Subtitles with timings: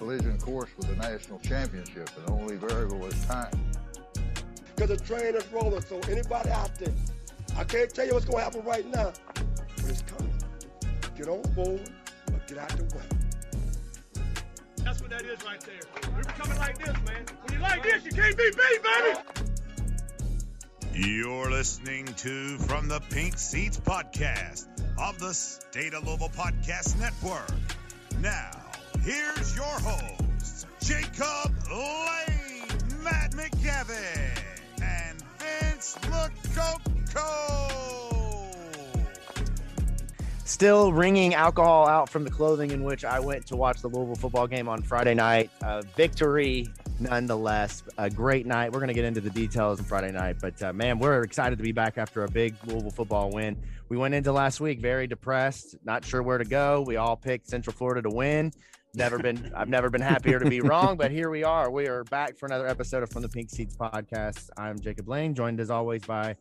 [0.00, 3.52] Collision course with the national championship, and the only variable is time.
[4.74, 6.94] Because the train is rolling, so anybody out there,
[7.58, 10.32] I can't tell you what's going to happen right now, but it's coming.
[11.14, 11.82] Get on board
[12.32, 13.02] or get out the way.
[14.76, 16.12] That's what that is right there.
[16.16, 17.26] We're coming like this, man.
[17.44, 19.18] When you like this, you can't be beat, baby.
[20.94, 24.66] You're listening to From the Pink Seats podcast
[24.98, 27.50] of the State of Louisville Podcast Network.
[28.20, 28.59] Now,
[29.02, 34.42] here's your hosts, Jacob Lane, Matt McGavick,
[34.82, 37.60] and Vince LeCoco.
[40.44, 44.16] Still wringing alcohol out from the clothing in which I went to watch the Louisville
[44.16, 45.50] football game on Friday night.
[45.62, 47.82] Uh, victory, nonetheless.
[47.98, 48.72] A great night.
[48.72, 51.56] We're going to get into the details on Friday night, but uh, man, we're excited
[51.56, 53.56] to be back after a big Louisville football win.
[53.88, 56.82] We went into last week very depressed, not sure where to go.
[56.86, 58.52] We all picked Central Florida to win.
[58.92, 61.70] Never been, I've never been happier to be wrong, but here we are.
[61.70, 64.50] We are back for another episode of From the Pink Seats podcast.
[64.56, 66.34] I'm Jacob Lane, joined as always by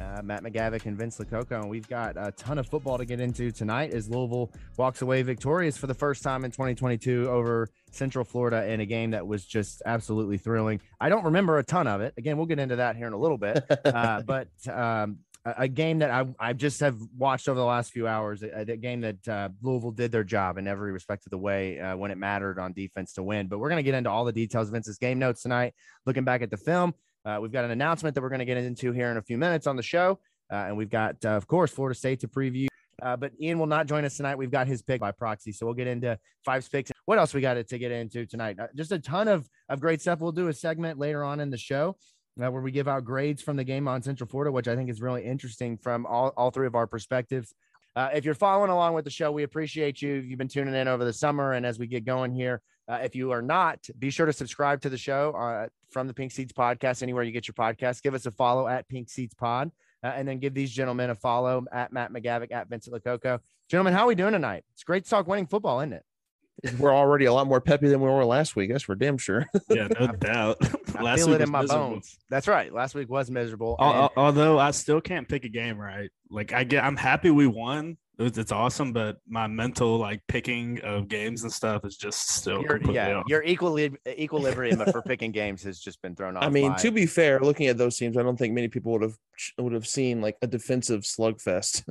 [0.00, 1.60] uh, Matt McGavick and Vince LeCoco.
[1.60, 5.20] And we've got a ton of football to get into tonight as Louisville walks away
[5.20, 9.44] victorious for the first time in 2022 over Central Florida in a game that was
[9.44, 10.80] just absolutely thrilling.
[11.00, 12.14] I don't remember a ton of it.
[12.16, 13.62] Again, we'll get into that here in a little bit.
[13.90, 18.06] Uh, but um, a, game that I, I just have watched over the last few
[18.06, 21.38] hours, a, a game that uh, Louisville did their job in every respect of the
[21.38, 23.46] way uh, when it mattered on defense to win.
[23.48, 25.74] But we're going to get into all the details of Vince's game notes tonight,
[26.06, 26.94] looking back at the film.
[27.24, 29.38] Uh, we've got an announcement that we're going to get into here in a few
[29.38, 30.18] minutes on the show.
[30.52, 32.66] Uh, and we've got, uh, of course, Florida State to preview.
[33.02, 34.36] Uh, but Ian will not join us tonight.
[34.36, 35.52] We've got his pick by proxy.
[35.52, 36.90] So we'll get into five picks.
[37.06, 38.58] What else we got to get into tonight?
[38.74, 40.20] Just a ton of, of great stuff.
[40.20, 41.96] We'll do a segment later on in the show
[42.42, 44.90] uh, where we give out grades from the game on Central Florida, which I think
[44.90, 47.54] is really interesting from all, all three of our perspectives.
[47.96, 50.14] Uh, if you're following along with the show, we appreciate you.
[50.14, 51.52] You've been tuning in over the summer.
[51.54, 54.80] And as we get going here, uh, if you are not, be sure to subscribe
[54.82, 58.02] to the show uh, from the Pink Seats podcast, anywhere you get your podcast.
[58.02, 59.70] Give us a follow at Pink Seats Pod,
[60.02, 63.38] uh, and then give these gentlemen a follow at Matt McGavick, at Vincent LeCoco.
[63.68, 64.64] Gentlemen, how are we doing tonight?
[64.72, 66.04] It's great to talk winning football, isn't it?
[66.78, 68.70] We're already a lot more peppy than we were last week.
[68.70, 69.46] That's for damn sure.
[69.70, 70.58] Yeah, no doubt.
[70.94, 71.90] I Last feel week it in my miserable.
[71.90, 72.18] bones.
[72.28, 72.72] That's right.
[72.72, 73.76] Last week was miserable.
[73.78, 76.10] And- Although I still can't pick a game right.
[76.28, 77.96] Like I get, I'm happy we won.
[78.18, 82.28] It was, it's awesome, but my mental like picking of games and stuff is just
[82.28, 83.24] still your, completely yeah, off.
[83.28, 86.44] your equili- equilibrium for picking games has just been thrown off.
[86.44, 88.92] I mean, by- to be fair, looking at those teams, I don't think many people
[88.92, 89.14] would have
[89.56, 91.88] would have seen like a defensive slugfest.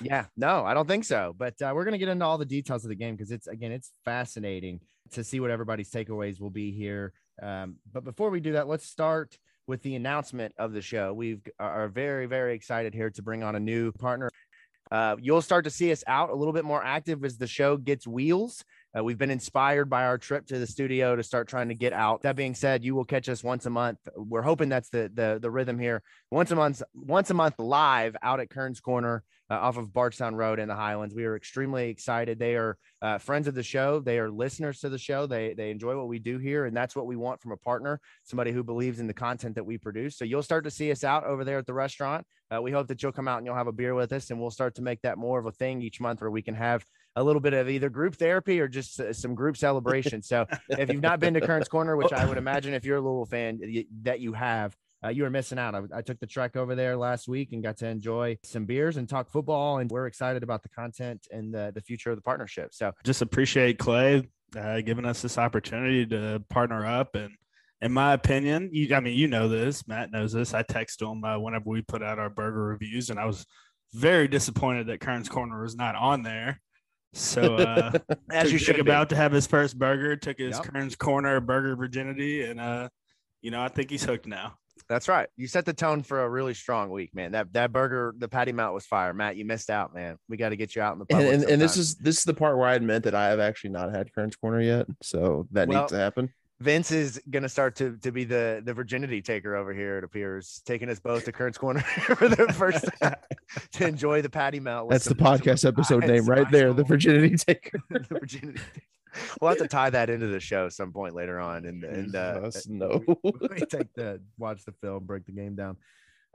[0.00, 1.34] Yeah, no, I don't think so.
[1.36, 3.46] But uh, we're going to get into all the details of the game because it's
[3.46, 4.80] again, it's fascinating
[5.12, 7.12] to see what everybody's takeaways will be here.
[7.42, 11.12] Um, but before we do that, let's start with the announcement of the show.
[11.12, 14.30] We've are very, very excited here to bring on a new partner.
[14.90, 17.76] Uh, you'll start to see us out a little bit more active as the show
[17.76, 18.64] gets wheels.
[18.96, 21.92] Uh, we've been inspired by our trip to the studio to start trying to get
[21.92, 22.22] out.
[22.22, 23.98] That being said, you will catch us once a month.
[24.16, 26.02] We're hoping that's the the, the rhythm here.
[26.30, 30.34] Once a month, once a month live out at Kern's Korner uh, off of Bardstown
[30.34, 31.14] Road in the Highlands.
[31.14, 32.38] We are extremely excited.
[32.38, 34.00] They are uh, friends of the show.
[34.00, 35.26] They are listeners to the show.
[35.26, 38.00] They they enjoy what we do here, and that's what we want from a partner,
[38.24, 40.16] somebody who believes in the content that we produce.
[40.16, 42.26] So you'll start to see us out over there at the restaurant.
[42.54, 44.40] Uh, we hope that you'll come out and you'll have a beer with us, and
[44.40, 46.84] we'll start to make that more of a thing each month, where we can have
[47.18, 50.22] a little bit of either group therapy or just uh, some group celebration.
[50.22, 53.00] So if you've not been to Kern's Korner, which I would imagine if you're a
[53.00, 55.74] Louisville fan y- that you have, uh, you are missing out.
[55.74, 58.96] I, I took the trek over there last week and got to enjoy some beers
[58.96, 59.78] and talk football.
[59.78, 62.72] And we're excited about the content and the, the future of the partnership.
[62.72, 67.14] So just appreciate Clay uh, giving us this opportunity to partner up.
[67.14, 67.30] And
[67.80, 70.54] in my opinion, you, I mean, you know this, Matt knows this.
[70.54, 73.46] I text him uh, whenever we put out our burger reviews, and I was
[73.94, 76.60] very disappointed that Kern's Korner was not on there.
[77.14, 77.92] So, uh,
[78.30, 78.80] as you Jake should be.
[78.80, 80.64] about to have his first burger, took his Yep.
[80.66, 82.88] Kern's Korner burger virginity, and uh,
[83.42, 84.54] you know, I think he's hooked now.
[84.88, 85.28] That's right.
[85.36, 87.32] You set the tone for a really strong week, man.
[87.32, 89.12] That that burger, the patty melt was fire.
[89.12, 90.16] Matt, you missed out, man.
[90.28, 91.34] We got to get you out in the And, public.
[91.34, 93.70] and, and this is this is the part where I admit that I have actually
[93.70, 96.32] not had Kern's Korner yet, so that Well, needs to happen.
[96.60, 99.98] Vince is gonna start to to be the the virginity taker over here.
[99.98, 103.14] It appears taking us both to Kurt's corner for the first time
[103.72, 104.90] to enjoy the patty melt.
[104.90, 106.72] That's the podcast episode name right there.
[106.72, 107.78] The virginity taker.
[107.90, 108.60] the virginity.
[109.40, 112.50] We'll have to tie that into the show some point later on, and and uh,
[112.66, 113.02] no.
[113.22, 115.76] we take the watch the film, break the game down.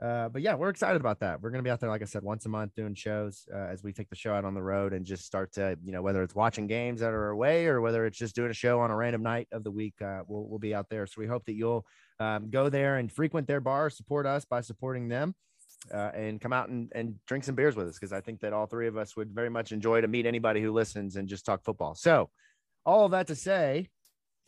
[0.02, 1.40] Uh, but yeah, we're excited about that.
[1.40, 3.82] We're gonna be out there, like I said, once a month doing shows uh, as
[3.82, 6.22] we take the show out on the road and just start to, you know, whether
[6.22, 8.96] it's watching games that are away or whether it's just doing a show on a
[8.96, 11.06] random night of the week, uh, we'll we'll be out there.
[11.06, 11.86] So we hope that you'll
[12.20, 15.34] um, go there and frequent their bar, support us by supporting them.
[15.92, 18.54] Uh, and come out and, and drink some beers with us because I think that
[18.54, 21.44] all three of us would very much enjoy to meet anybody who listens and just
[21.44, 21.94] talk football.
[21.94, 22.30] So,
[22.86, 23.88] all of that to say,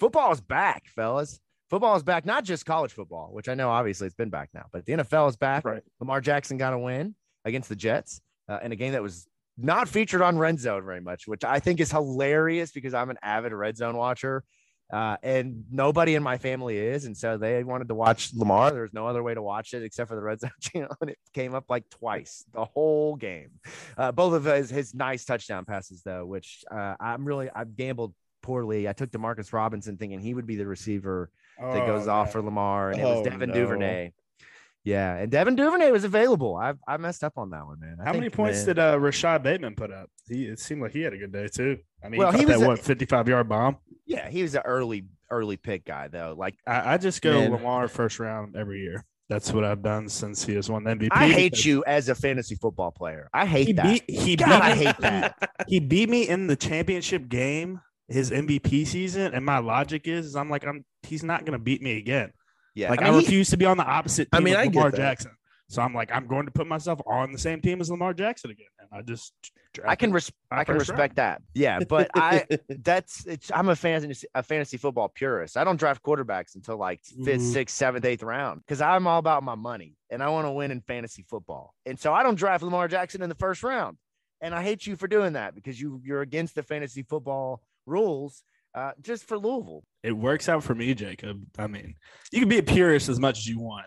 [0.00, 1.38] football is back, fellas.
[1.68, 4.66] Football is back, not just college football, which I know obviously it's been back now,
[4.72, 5.64] but the NFL is back.
[5.64, 5.82] Right.
[6.00, 7.14] Lamar Jackson got a win
[7.44, 9.26] against the Jets uh, in a game that was
[9.58, 13.18] not featured on Red Zone very much, which I think is hilarious because I'm an
[13.22, 14.44] avid Red Zone watcher.
[14.92, 17.06] Uh, and nobody in my family is.
[17.06, 18.70] And so they wanted to watch Lamar.
[18.70, 20.96] There's no other way to watch it except for the Red Zone channel.
[21.00, 23.50] And it came up like twice the whole game.
[23.98, 28.14] Uh, both of his, his nice touchdown passes, though, which uh, I'm really, I've gambled
[28.46, 28.88] poorly.
[28.88, 32.43] I took Demarcus Robinson thinking he would be the receiver that goes Oh, off for
[32.43, 33.54] Lamar, and it Oh, was Devin no.
[33.54, 34.12] Duvernay.
[34.84, 36.54] Yeah, and Devin Duvernay was available.
[36.54, 37.96] I I messed up on that one, man.
[38.00, 40.08] I How many points man- did uh, Rashod Bateman put up?
[40.28, 41.78] He it seemed like he had a good day too.
[42.04, 43.78] I mean, Well, he, he was that a- what fifty five yard bomb.
[44.06, 46.37] Yeah, he was an early early pick guy though.
[46.38, 47.50] Like I, I just go Man.
[47.52, 49.04] Lamar first round every year.
[49.28, 51.08] That's what I've done since he has won the MVP.
[51.10, 53.28] I hate you as a fantasy football player.
[53.34, 53.84] I hate He that.
[53.84, 55.50] beat he God, beat I hate that.
[55.66, 60.37] He beat me in the championship game, his MVP season, and my logic is, is
[60.37, 62.32] I'm like I'm he's not gonna beat me again.
[62.75, 64.55] Yeah, Like I I, mean, he- refuse to be on the opposite I team mean,
[64.55, 64.91] of I Lamar.
[64.91, 65.32] Jackson.
[65.69, 68.50] So I'm like I'm going to put myself on the same team as Lamar Jackson
[68.53, 69.32] again, and I just
[69.85, 70.99] I can res- I can first round.
[71.00, 71.43] respect that.
[71.55, 75.56] Yeah, but I that's it's I'm a fantasy a fantasy football purist.
[75.56, 77.53] I don't draft quarterbacks until like fifth, Mhm.
[77.53, 80.70] sixth, seventh, eighth round because I'm all about my money and I want to win
[80.70, 81.75] in fantasy football.
[81.85, 83.97] And so I don't draft Lamar Jackson in the first round.
[84.41, 88.42] And I hate you for doing that because you you're against the fantasy football rules
[88.74, 89.84] uh, just for Louisville.
[90.02, 91.42] It works out for me, Jacob.
[91.58, 91.94] I mean,
[92.30, 93.86] you can be a purist as much as you want,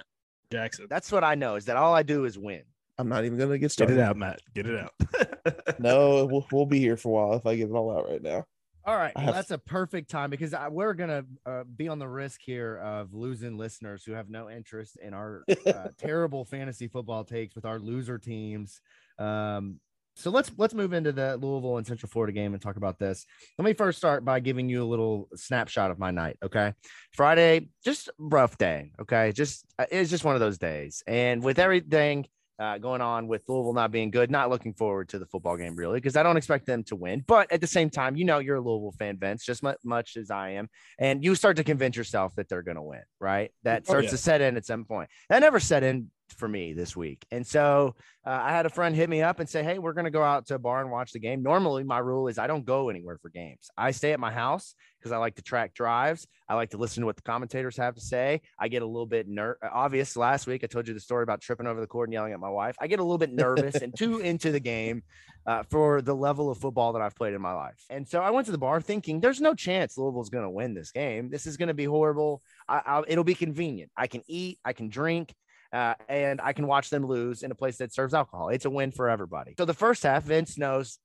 [0.52, 0.88] Jackson.
[0.90, 2.64] That's what I know is that all I do is win.
[2.98, 3.96] I'm not even gonna get started.
[3.96, 4.08] Get started.
[4.08, 4.42] it out, Matt.
[4.54, 4.94] Get it out.
[5.80, 8.22] No, we'll, we'll be here for a while if I get it all out right
[8.22, 8.44] now.
[8.86, 12.08] All right, well, that's a perfect time because I, we're gonna uh, be on the
[12.08, 17.24] risk here of losing listeners who have no interest in our uh, terrible fantasy football
[17.24, 18.82] takes with our loser teams.
[19.18, 19.80] Um,
[20.20, 23.26] so let's let's move into the Louisville and Central Florida game and talk about this.
[23.58, 26.38] Let me first start by giving you a little snapshot of my night.
[26.44, 26.74] Okay,
[27.14, 28.92] Friday, just rough day.
[29.02, 32.26] Okay, just uh, it's just one of those days, and with everything
[32.60, 35.78] uh, going on with Louisville not being good, not looking forward to the football game
[35.78, 37.24] really because I don't expect them to win.
[37.26, 40.18] But at the same time, you know, you're a Louisville fan, Vince, just mu- much
[40.18, 40.68] as I am,
[41.00, 43.52] and you start to convince yourself that they're going to win, right?
[43.64, 44.12] That Oh, starts yeah.
[44.12, 45.10] to set in at some point.
[45.30, 47.96] That never set in for me this week, and so
[48.26, 50.24] uh, I had a friend hit me up and say, "Hey, we're going to go
[50.24, 52.90] out to a bar and watch the game." Normally, my rule is I don't go
[52.90, 53.70] anywhere for games.
[53.78, 56.28] I stay at my house because I like to track drives.
[56.48, 58.42] I like to listen to what the commentators have to say.
[58.60, 60.16] I get a little bit ner- obvious.
[60.18, 62.40] Last week, I told you the story about tripping over the cord and yelling at
[62.40, 62.76] my wife.
[62.80, 65.04] I get a little bit nervous and too into the game
[65.46, 67.84] uh, for the level of football that I've played in my life.
[67.90, 70.74] And so I went to the bar thinking, there's no chance Louisville's going to win
[70.74, 71.30] this game.
[71.30, 72.42] This is going to be horrible.
[72.68, 73.92] I, I, it'll be convenient.
[73.96, 75.34] I can eat, I can drink.
[75.72, 78.50] Uh, and I can watch them lose in a place that serves alcohol.
[78.50, 79.54] It's a win for everybody.
[79.58, 80.98] So the first half, Vince knows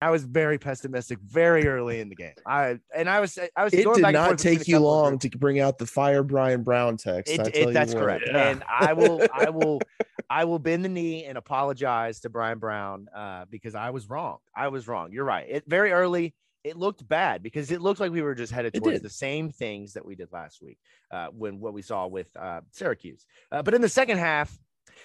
[0.00, 2.34] I was very pessimistic very early in the game.
[2.46, 5.18] I and I was I was It going did back not forth take you long
[5.20, 7.30] to bring out the fire Brian Brown text.
[7.32, 8.02] I It, tell it, you that's what.
[8.02, 8.48] correct, Yeah.
[8.50, 9.80] and I will, I will,
[10.30, 14.38] I will bend the knee and apologize to Brian Brown uh, because I was wrong.
[14.54, 15.12] I was wrong.
[15.12, 15.46] You're right.
[15.48, 16.34] It very early.
[16.64, 19.92] It looked bad because it looked like we were just headed towards the same things
[19.92, 20.78] that we did last week
[21.10, 23.26] uh, when what we saw with uh, Syracuse.
[23.52, 24.58] Uh, but in the second half,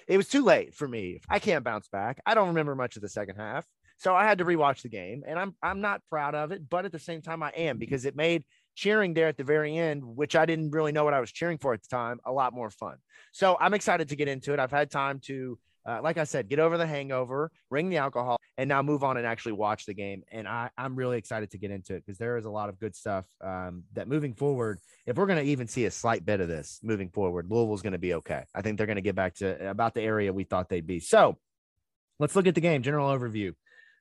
[0.07, 1.19] it was too late for me.
[1.29, 2.21] I can't bounce back.
[2.25, 3.65] I don't remember much of the second half.
[3.97, 6.85] So I had to rewatch the game, and I'm I'm not proud of it, but
[6.85, 8.45] at the same time I am because it made
[8.79, 11.57] cheering there at the very end, which I didn't really know what I was cheering
[11.57, 12.95] for at the time, a lot more fun.
[13.33, 14.59] So I'm excited to get into it.
[14.59, 15.59] I've had time to,
[15.89, 19.17] uh, like I said, get over the hangover, ring the alcohol, and now move on
[19.17, 20.23] and actually watch the game.
[20.31, 22.79] And I I'm really excited to get into it because there is a lot of
[22.79, 26.41] good stuff um, that moving forward, if we're going to even see a slight bit
[26.41, 28.43] of this moving forward, Louisville's going to be okay.
[28.53, 30.99] I think they're going to get back to about the area we thought they'd be.
[30.99, 31.37] So
[32.19, 32.83] let's look at the game.
[32.83, 33.53] General overview.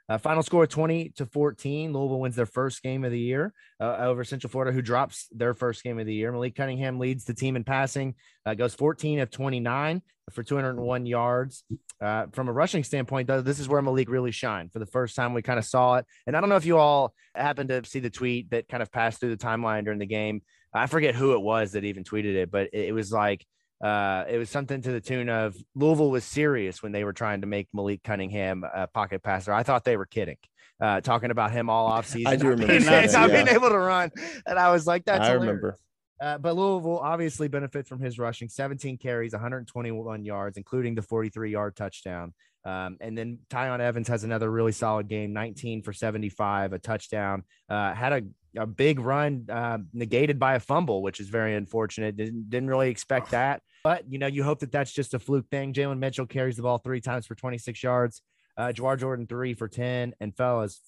[0.08, 1.92] Uh, final score 20 to 14.
[1.92, 5.52] Louisville wins their first game of the year uh, over Central Florida, who drops their
[5.52, 6.32] first game of the year.
[6.32, 8.14] Malik Cunningham leads the team in passing,
[8.46, 11.64] uh, goes 14 of 29 for 201 yards.
[12.00, 14.72] Uh, from a rushing standpoint, though, this is where Malik really shined.
[14.72, 16.06] For the first time, we kind of saw it.
[16.26, 18.90] And I don't know if you all happened to see the tweet that kind of
[18.90, 20.42] passed through the timeline during the game.
[20.72, 23.44] I forget who it was that even tweeted it, but it, it was like
[23.80, 27.42] uh, it was something to the tune of Louisville was serious when they were trying
[27.42, 29.52] to make Malik Cunningham a pocket passer.
[29.52, 30.38] I thought they were kidding,
[30.80, 32.26] uh, talking about him all offseason.
[32.28, 34.10] I do remember being, that, not being able to run,
[34.46, 35.46] and I was like, "That's." I hilarious.
[35.46, 35.78] remember.
[36.20, 41.52] Uh, but Louisville obviously benefits from his rushing 17 carries, 121 yards, including the 43
[41.52, 42.34] yard touchdown.
[42.64, 47.44] Um, and then Tiyon Evans has another really solid game 19 for 75, a touchdown.
[47.68, 48.22] Uh, had a,
[48.56, 52.16] a big run uh, negated by a fumble, which is very unfortunate.
[52.16, 53.62] Didn't, didn't really expect that.
[53.84, 55.72] But, you know, you hope that that's just a fluke thing.
[55.72, 58.22] Jalen Mitchell carries the ball three times for 26 yards.
[58.56, 60.14] Uh, Jawhar Jordan, three for 10.
[60.20, 60.80] And fellas,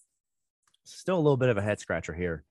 [0.84, 2.44] still a little bit of a head scratcher here.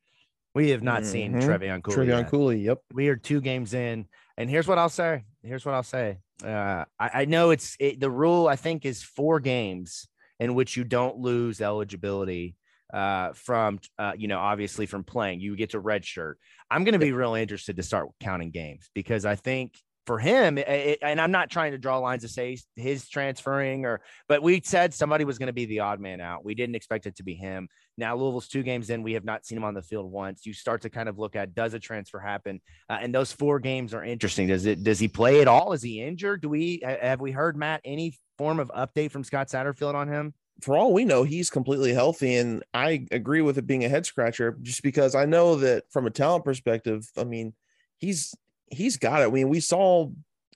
[0.55, 1.43] We have not seen Mhm.
[1.43, 1.97] Trevion Cooley.
[2.07, 2.59] Trevion yet Cooley.
[2.61, 2.79] Yep.
[2.93, 6.85] we are two games in and here's what i'll say here's what i'll say uh,
[6.99, 10.07] I, I know it's it, the rule i think is four games
[10.39, 12.55] in which you don't lose eligibility
[12.93, 16.35] uh, from uh, you know obviously from playing you get to redshirt
[16.71, 20.57] i'm going to be really interested to start counting games because i think for him
[20.57, 24.59] it- and i'm not trying to draw lines to say his transferring or but we
[24.63, 27.23] said somebody was going to be the odd man out we didn't expect it to
[27.23, 27.67] be him
[27.99, 29.03] now Louisville's two games in.
[29.03, 30.45] We have not seen him on the field once.
[30.45, 33.59] You start to kind of look at does a transfer happen, uh, and those four
[33.59, 34.47] games are interesting.
[34.47, 34.83] Does it?
[34.83, 35.73] Does he play at all?
[35.73, 36.41] Is he injured?
[36.41, 40.33] Do we have we heard Matt any form of update from Scott Satterfield on him?
[40.61, 42.35] For all we know, he's completely healthy.
[42.35, 46.05] And I agree with it being a head scratcher just because I know that from
[46.05, 47.53] a talent perspective, I mean,
[47.97, 48.35] he's
[48.71, 49.25] he's got it.
[49.25, 50.09] I mean, we saw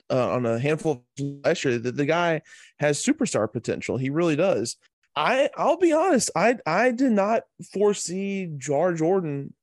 [0.09, 2.41] uh, on a handful of last year that the guy
[2.79, 3.97] has superstar potential.
[3.97, 4.77] He really does.
[5.15, 9.53] I I'll be honest, I I did not foresee Jawhar Jordan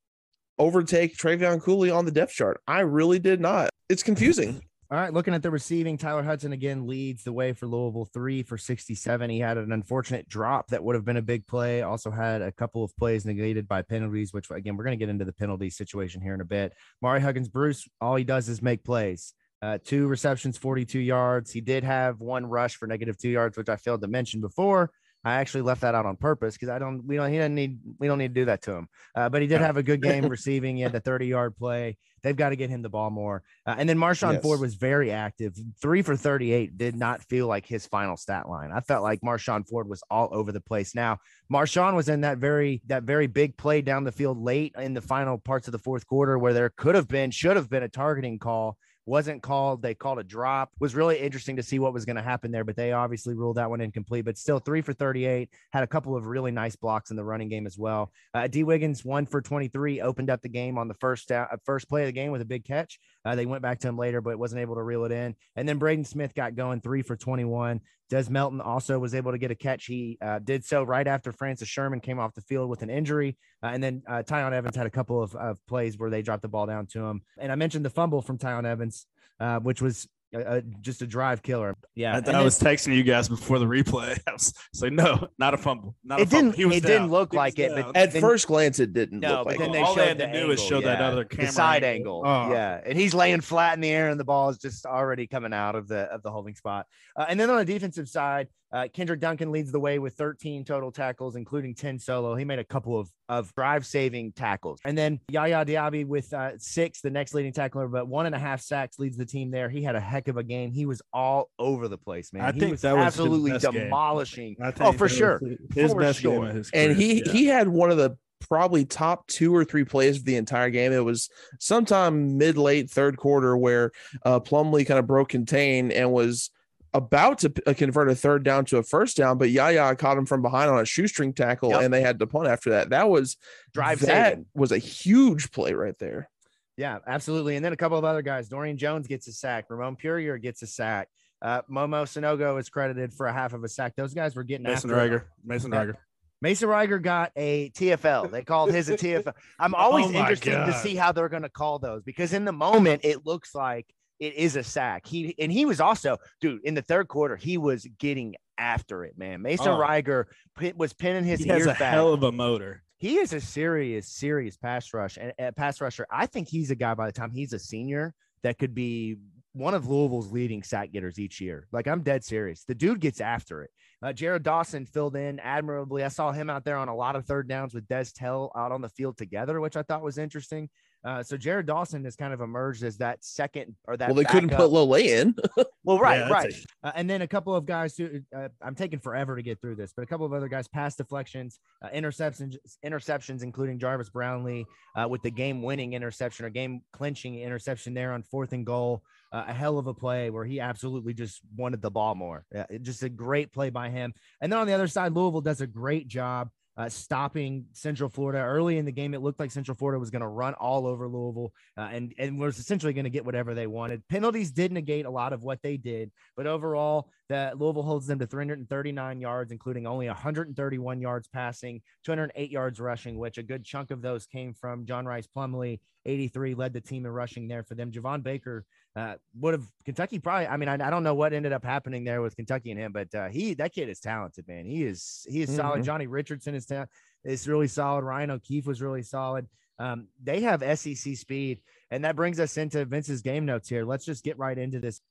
[0.57, 2.61] overtake Trevion Cooley on the depth chart.
[2.67, 3.69] I really did not.
[3.89, 4.61] It's confusing.
[4.91, 8.43] All right, looking at the receiving, Tyler Hudson again leads the way for Louisville, three
[8.43, 9.29] for 67.
[9.29, 11.81] He had an unfortunate drop that would have been a big play.
[11.81, 15.09] Also had a couple of plays negated by penalties, which again, we're going to get
[15.09, 16.73] into the penalty situation here in a bit.
[17.01, 19.33] Mari Huggins Bruce, all he does is make plays.
[19.61, 21.51] Uh, two receptions, 42 yards.
[21.51, 24.91] He did have one rush for negative two yards, which I failed to mention before.
[25.23, 27.79] I actually left that out on purpose because I don't, we don't, he doesn't need,
[27.99, 28.87] we don't need to do that to him.
[29.15, 30.77] Uh, but he did have a good game receiving.
[30.77, 31.97] He had the 30 yard play.
[32.23, 33.43] They've got to get him the ball more.
[33.65, 34.43] Uh, and then Marshawn Yes.
[34.43, 35.55] Ford was very active.
[35.81, 38.71] Three for 38 did not feel like his final stat line.
[38.71, 40.95] I felt like Marshawn Ford was all over the place.
[40.95, 41.17] Now,
[41.51, 45.01] Marshawn was in that very, that very big play down the field late in the
[45.01, 47.89] final parts of the fourth quarter where there could have been, should have been a
[47.89, 49.81] targeting call wasn't called.
[49.81, 50.71] They called a drop.
[50.79, 53.57] Was really interesting to see what was going to happen there, but they obviously ruled
[53.57, 54.25] that one incomplete.
[54.25, 55.49] But still, three for 38.
[55.73, 58.11] Had a couple of really nice blocks in the running game as well.
[58.33, 58.63] Uh, D.
[58.63, 62.07] Wiggins, one for 23, opened up the game on the first uh, first play of
[62.07, 62.99] the game with a big catch.
[63.25, 65.35] Uh, they went back to him later, but wasn't able to reel it in.
[65.55, 67.81] And then Braden Smith got going, three for 21.
[68.11, 69.85] Des Melton also was able to get a catch.
[69.85, 73.37] He uh, did so right after Francis Sherman came off the field with an injury.
[73.63, 76.41] Uh, and then uh, Tiyon Evans had a couple of, of plays where they dropped
[76.41, 77.21] the ball down to him.
[77.39, 79.07] And I mentioned the fumble from Tiyon Evans,
[79.39, 81.75] uh, which was uh, just a drive killer.
[81.95, 82.13] Yeah.
[82.13, 84.17] I, and I then- was texting you guys before the replay.
[84.27, 85.95] I was like, no, not a fumble.
[86.03, 86.51] Not It fumble.
[86.51, 87.95] didn't- He was it didn't look He like it, but.
[87.95, 89.73] At Then- first glance, it didn't No, look but like then it.
[89.73, 91.07] they All showed they had the to do is angle, show that yeah.
[91.07, 92.25] other the camera side angle.
[92.25, 92.51] angle.
[92.51, 92.53] Oh.
[92.53, 95.53] Yeah, and he's laying flat in the air, and the ball is just already coming
[95.53, 96.85] out of the of the holding spot.
[97.15, 100.63] Uh, and then on the defensive side, uh, Kendrick Duncan leads the way with 13
[100.63, 102.35] total tackles, including 10 solo.
[102.35, 106.51] He made a couple of of drive saving tackles, and then Yaya Diaby with uh,
[106.57, 109.69] six, the next leading tackler, but one and a half sacks leads the team there.
[109.69, 110.71] He had a heck of a game.
[110.71, 112.43] He was all over the place, man.
[112.43, 114.57] I he think was that was absolutely demolishing.
[114.79, 115.41] Oh, for sure.
[115.73, 116.33] His For best sure.
[116.39, 117.31] game of his and he Yeah.
[117.31, 118.17] he had one of the
[118.49, 120.91] probably top two or three plays of the entire game.
[120.91, 123.91] It was sometime mid late third quarter where
[124.25, 126.49] uh, Plumlee kind of broke contain and was
[126.93, 130.25] about to uh, convert a third down to a first down, but Yaya caught him
[130.25, 131.81] from behind on a shoestring tackle, Yep.
[131.83, 132.89] and they had to punt after that.
[132.89, 133.37] That was
[133.73, 134.45] Drive that saving.
[134.53, 136.29] was a huge play right there.
[136.77, 137.55] Yeah, absolutely.
[137.55, 138.49] And then a couple of other guys.
[138.49, 139.65] Dorian Jones gets a sack.
[139.69, 141.09] Ramon Puryear gets a sack.
[141.41, 143.93] Uh, Momo Sanogo is credited for a half of a sack.
[143.95, 145.09] Those guys were getting Mason after it.
[145.11, 145.23] Reiger.
[145.43, 145.85] Mason Yeah.
[145.85, 145.93] Reiger.
[146.41, 148.31] Mason Reiger got a TFL.
[148.31, 149.33] They called his a TFL.
[149.59, 152.45] I'm always Oh my interested to see how they're going to call those because in
[152.45, 153.85] the moment it looks like
[154.21, 155.05] it is a sack.
[155.05, 159.17] He and he was also, dude, in the third quarter he was getting after it,
[159.17, 159.41] man.
[159.41, 159.77] Mason Oh.
[159.79, 160.25] Reiger
[160.57, 161.93] pin- was pinning his He has ears a back.
[161.93, 162.83] hell of a motor.
[162.97, 166.05] he is a serious, serious pass rush and uh, pass rusher.
[166.11, 168.13] I think he's a guy by the time he's a senior
[168.43, 169.17] that could be
[169.53, 171.67] one of Louisville's leading sack getters each year.
[171.73, 172.63] Like I'm dead serious.
[172.65, 173.71] The dude gets after it.
[174.03, 176.03] Uh, Jared Dawson filled in admirably.
[176.03, 178.71] I saw him out there on a lot of third downs with Des Tell out
[178.71, 180.69] on the field together, which I thought was interesting.
[181.03, 184.07] Uh, so Jared Dawson has kind of emerged as that second or that.
[184.09, 185.35] well, they couldn't put Lole in.
[185.83, 186.53] Well, right, Yeah, right.
[186.83, 189.59] a- Uh, and then a couple of guys who uh, I'm taking forever to get
[189.59, 192.55] through this, but a couple of other guys pass deflections, uh, interceptions,
[192.85, 194.65] interceptions, including Jarvis Brownlee
[194.95, 199.01] uh, with the game winning interception or game clinching interception there on fourth and goal.
[199.33, 202.45] Uh, a hell of a play where he absolutely just wanted the ball more.
[202.55, 204.13] Uh, it- just a great play by him.
[204.41, 208.39] And then on the other side, Louisville does a great job uh, stopping Central Florida
[208.39, 209.13] early in the game.
[209.13, 212.39] It looked like Central Florida was going to run all over Louisville uh, and and
[212.39, 214.07] was essentially going to get whatever they wanted.
[214.07, 218.19] Penalties did negate a lot of what they did, but overall, that Louisville holds them
[218.19, 223.89] to 339 yards, including only 131 yards passing, 208 yards rushing, which a good chunk
[223.89, 225.79] of those came from John Rice Plumlee.
[226.05, 227.91] 83 led the team in rushing there for them.
[227.91, 228.65] Javon Baker
[228.95, 230.47] uh, would have Kentucky probably.
[230.47, 232.91] I mean, I, I don't know what ended up happening there with Kentucky and him,
[232.91, 234.65] but uh, he that kid is talented, man.
[234.65, 235.81] He is he is solid.
[235.81, 235.85] Mhm.
[235.85, 236.87] Johnny Richardson is ta-
[237.23, 238.03] is really solid.
[238.03, 239.47] Ryan O'Keefe was really solid.
[239.79, 243.83] Um, they have SEC speed, and that brings us into Vince's game notes here.
[243.85, 245.01] Let's just get right into this.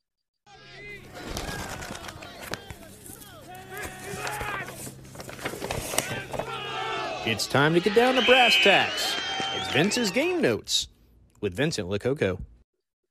[7.23, 9.15] It's time to get down to brass tacks.
[9.71, 10.89] It's Vince's game notes
[11.39, 12.41] with Vincent Lococo.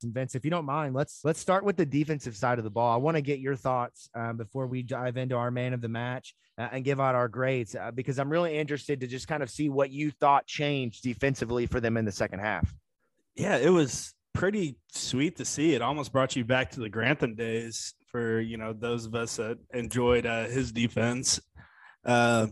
[0.03, 2.71] And Vince, if you don't mind, let's let's start with the defensive side of the
[2.71, 2.93] ball.
[2.93, 5.89] I want to get your thoughts um, before we dive into our man of the
[5.89, 9.43] match uh, and give out our grades uh, because I'm really interested to just kind
[9.43, 12.71] of see what you thought changed defensively for them in the second half.
[13.35, 15.73] yeah, it was pretty sweet to see.
[15.73, 19.37] It almost brought you back to the Grantham days for you know those of us
[19.37, 21.41] that enjoyed uh, his defense.
[22.05, 22.49] Uh,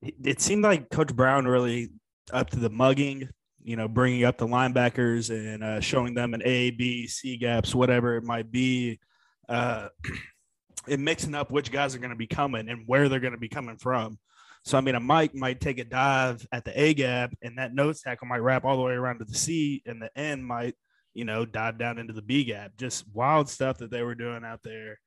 [0.00, 1.90] it, it seemed like Coach Brown really
[2.32, 3.28] up to the mugging.
[3.62, 7.74] You know, bringing up the linebackers and uh, showing them an A, B, C gaps,
[7.74, 9.00] whatever it might be,
[9.48, 9.88] uh,
[10.88, 13.38] and mixing up which guys are going to be coming and where they're going to
[13.38, 14.18] be coming from.
[14.64, 17.74] So I mean, a Mike might take a dive at the A gap, and that
[17.74, 20.74] nose tackle might wrap all the way around to the C, and the end might,
[21.12, 22.72] you know, dive down into the B gap.
[22.78, 24.98] Just wild stuff that they were doing out there.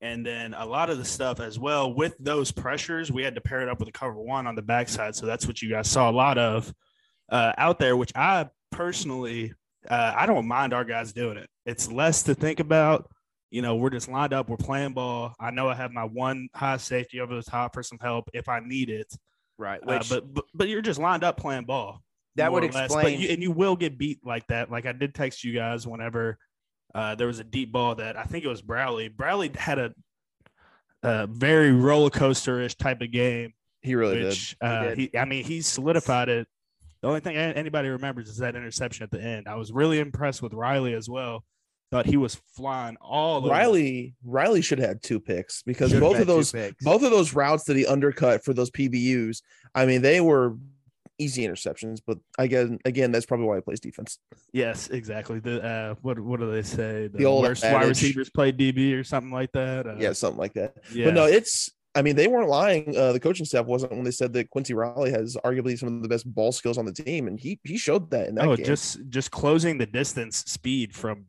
[0.00, 3.40] And then a lot of the stuff as well with those pressures, we had to
[3.40, 5.16] pair it up with a cover one on the backside.
[5.16, 6.72] So that's what you guys saw a lot of
[7.30, 9.54] uh, out there, which I personally,
[9.88, 11.48] uh, I don't mind our guys doing it.
[11.66, 13.10] It's less to think about.
[13.50, 15.34] You know, we're just lined up, we're playing ball.
[15.40, 18.48] I know I have my one high safety over the top for some help if
[18.48, 19.12] I need it.
[19.56, 19.80] Right.
[19.80, 22.02] Uh, but, but but you're just lined up playing ball.
[22.36, 22.84] That would more or less.
[22.84, 24.70] explain- you, and you will get beat like that.
[24.70, 26.38] Like I did text you guys whenever
[26.94, 29.08] uh, there was a deep ball that I think it was Browley.
[29.08, 29.94] Browley had a,
[31.02, 33.52] a very roller coaster ish type of game.
[33.82, 34.66] He really which, did.
[34.66, 34.98] Uh, did.
[34.98, 36.48] he, I mean, he solidified it.
[37.02, 39.46] The only thing anybody remembers is that interception at the end.
[39.46, 41.44] I was really impressed with Riley as well.
[41.90, 43.48] Thought he was flying all over.
[43.48, 47.32] Riley Riley should have had two picks because Should've both of those both of those
[47.32, 49.40] routes that he undercut for those PBUs,
[49.74, 50.56] I mean, they were
[51.18, 52.00] easy interceptions.
[52.06, 54.18] But I again, again, that's probably why he plays defense.
[54.52, 55.40] Yes, exactly.
[55.40, 57.08] The uh, what what do they say?
[57.08, 59.86] The old worst wide receivers play DB or something like that.
[59.86, 60.74] Uh, yeah, something like that.
[60.92, 61.06] yeah.
[61.06, 61.70] But no, it's.
[61.94, 62.96] I mean, they weren't lying.
[62.96, 66.02] Uh, the coaching staff wasn't when they said that Quincy Riley has arguably some of
[66.02, 68.56] the best ball skills on the team, and he he showed that in that oh,
[68.56, 68.66] game.
[68.66, 71.24] just just closing the distance speed from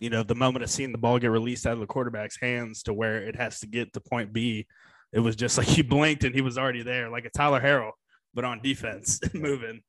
[0.00, 2.82] you know the moment of seeing the ball get released out of the quarterback's hands
[2.84, 4.66] to where it has to get to point B.
[5.12, 7.92] It was just like he blinked and he was already there, like a Tyler Harrell,
[8.34, 9.80] but on defense, moving.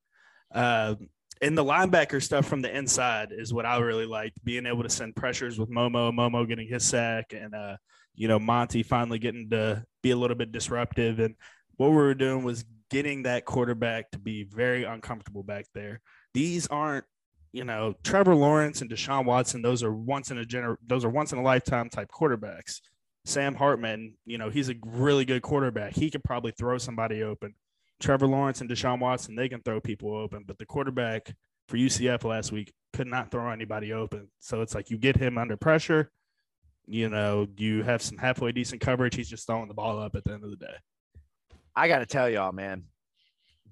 [0.54, 0.96] Uh,
[1.42, 4.44] and the linebacker stuff from the inside is what I really liked.
[4.44, 7.78] Being able to send pressures with Momo, Momo getting his sack, and uh,
[8.16, 11.20] you know Monty finally getting to be a little bit disruptive.
[11.20, 11.36] And
[11.78, 16.02] what we were doing was getting that quarterback to be very uncomfortable back there.
[16.34, 17.06] These aren't,
[17.52, 19.62] you know, Trevor Lawrence and Deshaun Watson.
[19.62, 22.82] Those are once in a gener- those are once in a lifetime type quarterbacks.
[23.26, 25.94] Sam Hartman, you know, he's a really good quarterback.
[25.94, 27.54] He could probably throw somebody open.
[28.00, 31.34] Trevor Lawrence and Deshaun Watson, they can throw people open, but the quarterback
[31.68, 34.30] for UCF last week could not throw anybody open.
[34.40, 36.10] So it's like you get him under pressure,
[36.88, 39.16] you know, you have some halfway decent coverage.
[39.16, 40.76] He's just throwing the ball up at the end of the day.
[41.76, 42.86] I got to tell y'all, man,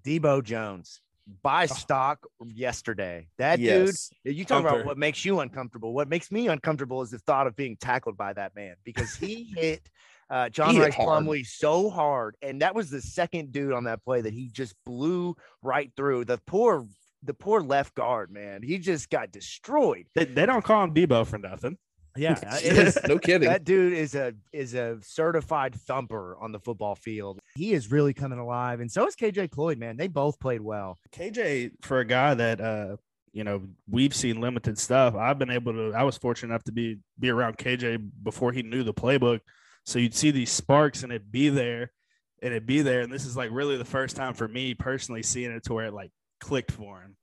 [0.05, 1.01] Debo Jones,
[1.41, 1.73] buy Oh.
[1.73, 3.27] stock yesterday.
[3.37, 4.11] That yes.
[4.23, 5.93] dude, you talk about what makes you uncomfortable.
[5.93, 9.43] What makes me uncomfortable is the thought of being tackled by that man because he
[9.55, 9.89] hit
[10.29, 11.23] uh, John He Rice hard.
[11.25, 14.75] Plumlee so hard, and that was the second dude on that play that he just
[14.85, 16.25] blew right through.
[16.25, 16.87] The poor,
[17.23, 20.05] the poor left guard, man, he just got destroyed.
[20.15, 21.77] They, they don't call him Debo for nothing.
[22.15, 23.47] Yeah, it is- no kidding.
[23.47, 27.39] that dude is a is a certified thumper on the football field.
[27.55, 29.77] He is really coming alive, and so is KJ Cloyd.
[29.77, 30.97] Man, they both played well.
[31.11, 32.97] KJ, for a guy that uh,
[33.33, 35.13] you know, we've seen limited stuff.
[35.15, 35.93] I've been able to.
[35.93, 39.41] I was fortunate enough to be be around KJ before he knew the playbook,
[39.87, 41.93] so you'd see these sparks and it'd be there,
[42.41, 42.99] and it'd be there.
[42.99, 45.85] And this is like really the first time for me personally seeing it to where
[45.85, 47.15] it like clicked for him.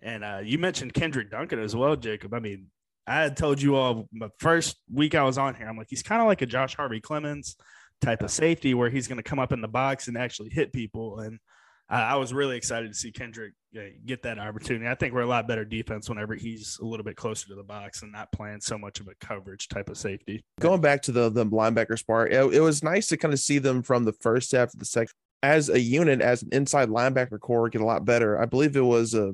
[0.00, 2.32] And uh, you mentioned Kendrick Duncan as well, Jacob.
[2.32, 2.68] I mean,
[3.08, 6.04] I had told you all the first week I was on here, I'm like, he's
[6.04, 7.56] kind of like a Josh Harvey Clemons
[8.00, 10.72] type of safety where he's going to come up in the box and actually hit
[10.72, 11.18] people.
[11.18, 11.40] And
[11.88, 14.88] I, was really excited to see Kendrick uh, get that opportunity.
[14.88, 17.62] I think we're a lot better defense whenever he's a little bit closer to the
[17.62, 20.44] box and not playing so much of a coverage type of safety.
[20.58, 23.58] Going back to the the linebackers part, it, it was nice to kind of see
[23.58, 27.38] them from the first half to the second as a unit, as an inside linebacker
[27.38, 28.40] core, get a lot better.
[28.40, 29.32] I believe it was uh,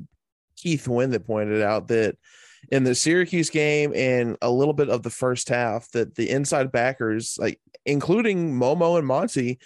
[0.56, 2.16] Keith Wynn that pointed out that
[2.70, 6.70] in the Syracuse game and a little bit of the first half that the inside
[6.70, 9.58] backers, like including Momo and Monty,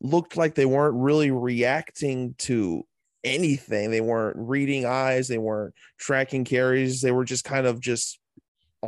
[0.00, 2.84] looked like they weren't really reacting to
[3.24, 3.90] anything.
[3.90, 7.00] They weren't reading eyes, they weren't tracking carries.
[7.00, 8.20] They were just kind of just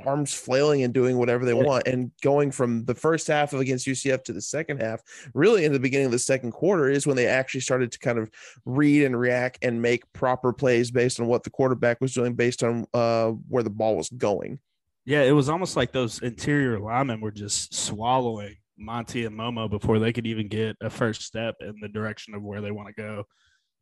[0.06, 3.86] arms flailing and doing whatever they want and going from the first half of against
[3.86, 5.02] UCF to the second half
[5.34, 8.18] really in the beginning of the second quarter is when they actually started to kind
[8.18, 8.30] of
[8.64, 12.62] read and react and make proper plays based on what the quarterback was doing based
[12.62, 14.58] on uh, where the ball was going
[15.04, 19.98] yeah it was almost like those interior linemen were just swallowing Monty and Momo before
[19.98, 22.94] they could even get a first step in the direction of where they want to
[22.94, 23.24] go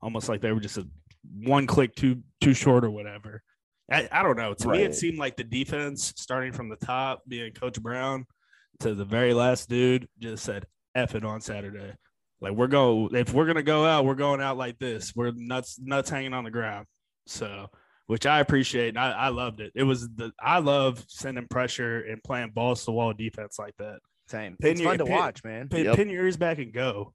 [0.03, 0.87] almost like they were just a
[1.43, 3.43] one click too too short or whatever
[3.91, 4.55] I, I don't know.
[4.55, 4.79] To right.
[4.79, 8.25] me, it seemed like the defense, starting from the top, being Coach Brown,
[8.81, 11.95] to the very last dude, just said "F it" on Saturday.
[12.41, 15.15] Like we're going, if we're gonna go out, we're going out like this.
[15.15, 16.87] We're nuts, nuts hanging on the ground.
[17.27, 17.67] So,
[18.07, 18.97] which I appreciate.
[18.97, 19.73] I, I loved it.
[19.75, 23.99] It was the I love sending pressure and playing balls to wall defense like that.
[24.31, 24.57] Same.
[24.61, 25.69] Pin it's your, fun to pin, watch, man.
[25.69, 25.97] Pin, yep.
[25.97, 27.13] pin your ears back and go.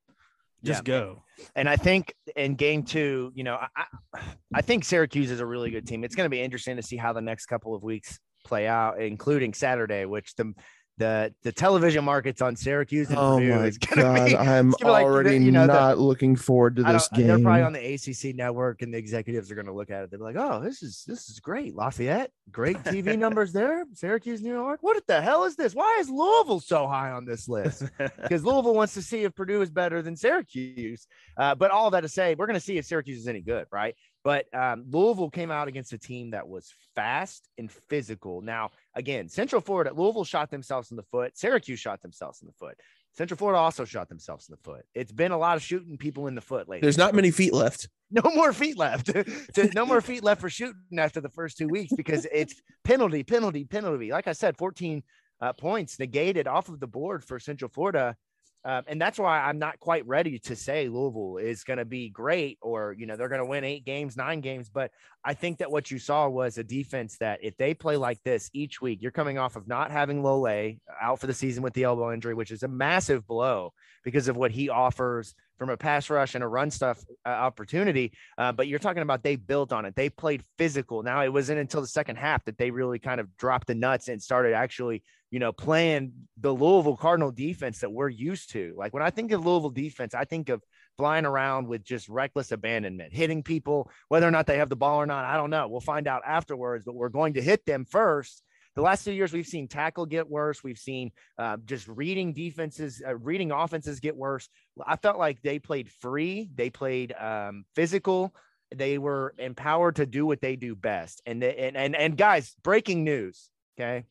[0.63, 0.99] Just yeah.
[0.99, 1.23] go.
[1.55, 4.21] And I think in game two, you know, I,
[4.53, 6.03] I think Syracuse is a really good team.
[6.03, 9.01] It's going to be interesting to see how the next couple of weeks play out,
[9.01, 10.53] including Saturday, which the
[10.97, 15.31] the the television markets on Syracuse and oh Purdue my is God, be, I'm already
[15.31, 17.27] like, you know, not the, looking forward to this game.
[17.27, 20.11] They're probably on the ACC network, and the executives are going to look at it.
[20.11, 23.85] They're like, "Oh, this is this is great, Lafayette, great TV numbers there.
[23.93, 24.79] Syracuse, New York.
[24.81, 25.75] What the hell is this?
[25.75, 27.83] Why is Louisville so high on this list?
[28.21, 31.07] Because Louisville wants to see if Purdue is better than Syracuse.
[31.37, 33.67] Uh, but all that to say, we're going to see if Syracuse is any good,
[33.71, 33.95] right?
[34.25, 38.41] But um, Louisville came out against a team that was fast and physical.
[38.41, 41.37] Now, again, Central Florida, Louisville shot themselves in the foot.
[41.37, 42.75] Syracuse shot themselves in the foot.
[43.13, 44.83] Central Florida also shot themselves in the foot.
[44.95, 46.81] It's been a lot of shooting people in the foot lately.
[46.81, 47.87] There's not many feet left.
[48.09, 49.11] No more feet left.
[49.75, 53.63] no more feet left for shooting after the first two weeks because it's penalty, penalty,
[53.63, 54.11] penalty.
[54.11, 55.03] Like I said, 14
[55.39, 58.15] uh, points negated off of the board for Central Florida.
[58.65, 62.09] Um, and that's why I'm not quite ready to say Louisville is going to be
[62.09, 64.69] great or, you know, they're going to win eight games, nine games.
[64.69, 64.89] But
[65.23, 68.49] I think that what you saw was a defense that if they play like this
[68.53, 71.83] each week, you're coming off of not having Lole out for the season with the
[71.83, 73.71] elbow injury, which is a massive blow
[74.03, 78.13] because of what he offers from a pass rush and a run stuff uh, opportunity.
[78.37, 79.95] Uh, but you're talking about they built on it.
[79.95, 81.03] They played physical.
[81.03, 84.07] Now it wasn't until the second half that they really kind of dropped the nuts
[84.07, 85.03] and started actually
[85.35, 88.73] you know, playing the Louisville Cardinal defense that we're used to.
[88.77, 90.63] Like when I think of Louisville defense, I think of
[90.95, 94.95] flying around with just reckless abandonment, hitting people, whether or not they have the ball
[94.95, 95.25] or not.
[95.25, 95.67] I don't know.
[95.67, 98.43] We'll find out afterwards, but we're going to hit them first.
[98.77, 100.63] The last two years, we've seen tackle get worse.
[100.63, 104.47] We've seen uh, just reading defenses, uh, reading offenses get worse.
[104.87, 108.33] I felt like they played free, they played um, physical,
[108.73, 111.21] they were empowered to do what they do best.
[111.25, 113.49] And and and and guys, breaking news.
[113.77, 114.05] Okay,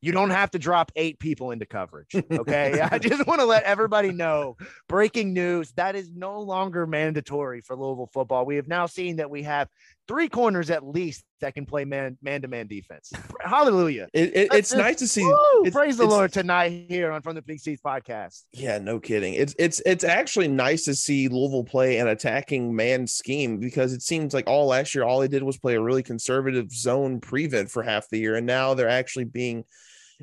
[0.00, 2.14] you don't have to drop eight people into coverage.
[2.14, 2.80] Okay.
[2.90, 4.56] I just want to let everybody know
[4.88, 8.46] breaking news that is no longer mandatory for Louisville football.
[8.46, 9.68] We have now seen that we have
[10.10, 13.12] three corners at least that can play man man to man defense.
[13.40, 14.08] Hallelujah!
[14.12, 15.22] It, it, it's nice to see.
[15.22, 18.42] Woo, praise the Lord tonight here on From the Pink Seats podcast.
[18.52, 19.34] Yeah, no kidding.
[19.34, 24.02] It's it's it's actually nice to see Louisville play an attacking man scheme because it
[24.02, 27.70] seems like all last year all they did was play a really conservative zone prevent
[27.70, 29.64] for half the year, and now they're actually being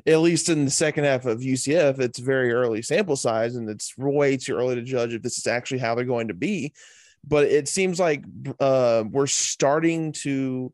[0.06, 3.96] at least in the second half of UCF, it's very early sample size, and it's
[3.96, 6.74] way too early to judge if this is actually how they're going to be
[7.26, 8.24] but it seems like
[8.60, 10.72] uh, we're starting to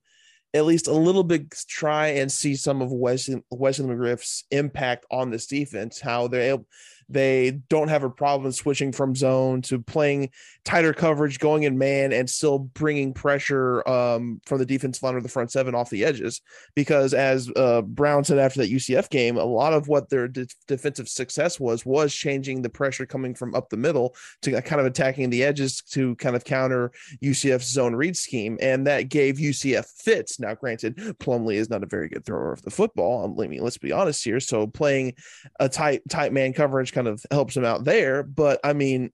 [0.55, 5.31] at least a little bit try and see some of Wesley Wesley McGriff's impact on
[5.31, 6.67] this defense, how they're able,
[7.15, 10.31] they don't have a problem switching from zone to playing
[10.65, 15.21] tighter coverage, going in man, and still bringing pressure um, from the defensive line or
[15.21, 16.43] the front seven off the edges.
[16.75, 20.47] Because as uh, Brown said after that UCF game, a lot of what their de-
[20.67, 24.87] defensive success was was changing the pressure coming from up the middle to kind of
[24.87, 26.91] attacking the edges to kind of counter
[27.23, 30.41] UCF's zone read scheme, and that gave UCF fits.
[30.41, 33.41] Now, granted, Plumlee is not a very good thrower of the football.
[33.41, 34.41] I mean, let's be honest here.
[34.41, 35.15] So playing
[35.61, 38.23] a tight tight man coverage kind of helps him out there.
[38.23, 39.11] But I mean,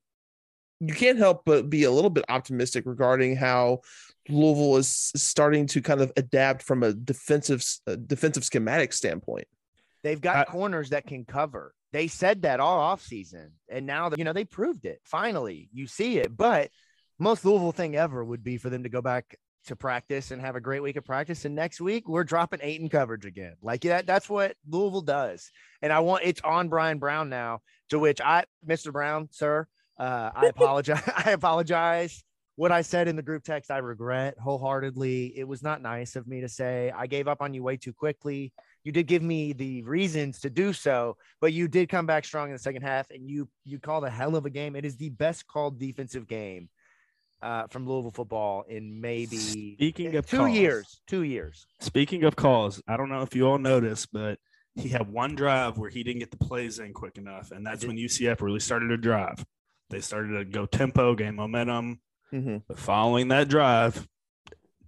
[0.80, 3.80] you can't help but be a little bit optimistic regarding how
[4.28, 9.46] Louisville is starting to kind of adapt from a defensive uh, defensive schematic standpoint.
[10.02, 11.74] They've got corners that can cover.
[11.92, 15.00] They said that all off season, and now that you know they proved it.
[15.04, 16.36] Finally, you see it.
[16.36, 16.70] But
[17.18, 20.56] most Louisville thing ever would be for them to go back to practice and have
[20.56, 21.44] a great week of practice.
[21.44, 23.54] And next week we're dropping eight in coverage again.
[23.62, 25.50] Like that, that's what Louisville does.
[25.82, 27.60] And I want it's on Brian Brown now.
[27.90, 28.92] To which I, Mr.
[28.92, 29.66] Brown, sir,
[29.98, 31.02] uh, I apologize.
[31.16, 32.22] I apologize.
[32.56, 35.38] What I said in the group text, I regret wholeheartedly.
[35.38, 36.92] It was not nice of me to say.
[36.94, 38.52] I gave up on you way too quickly.
[38.84, 42.48] You did give me the reasons to do so, but you did come back strong
[42.48, 44.76] in the second half, and you you called a hell of a game.
[44.76, 46.68] It is the best called defensive game
[47.42, 50.50] uh, from Louisville football in maybe Speaking of two calls.
[50.50, 51.00] years.
[51.06, 51.66] Two years.
[51.80, 54.38] Speaking of calls, I don't know if you all noticed, but
[54.74, 57.84] he had one drive where he didn't get the plays in quick enough, and that's
[57.84, 59.44] when UCF really started to drive.
[59.90, 62.00] They started to go tempo, gain momentum.
[62.32, 62.58] Mm-hmm.
[62.68, 64.06] But following that drive,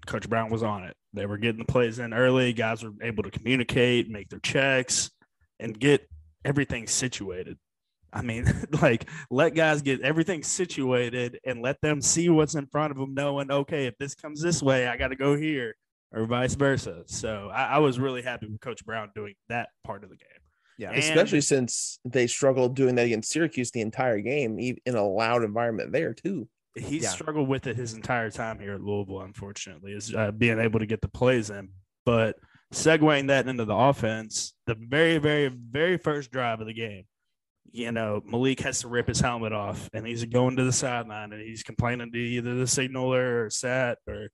[0.07, 0.97] Coach Brown was on it.
[1.12, 2.53] They were getting the plays in early.
[2.53, 5.11] Guys were able to communicate, make their checks,
[5.59, 6.09] and get
[6.45, 7.59] everything situated.
[8.12, 8.47] I mean,
[8.83, 13.14] like let guys get everything situated and let them see what's in front of them,
[13.14, 15.75] knowing, okay, if this comes this way, I got to go here,
[16.12, 17.03] or vice versa.
[17.07, 20.29] So I, I was really happy with Coach Brown doing that part of the game.
[20.79, 20.90] Yeah.
[20.90, 25.07] And- Especially since they struggled doing that against Syracuse the entire game, e- in a
[25.07, 26.48] loud environment there too.
[26.77, 27.09] he Yeah.
[27.11, 30.87] struggled with it his entire time here at Louisville, unfortunately, is uh, being able to
[30.87, 31.68] get the plays in.
[32.07, 32.37] But
[32.72, 37.05] segueing that into the offense, the very, very, very first drive of the game,
[37.70, 41.33] you know, Malik has to rip his helmet off and he's going to the sideline
[41.33, 44.29] and he's complaining to either the signaler or Sat or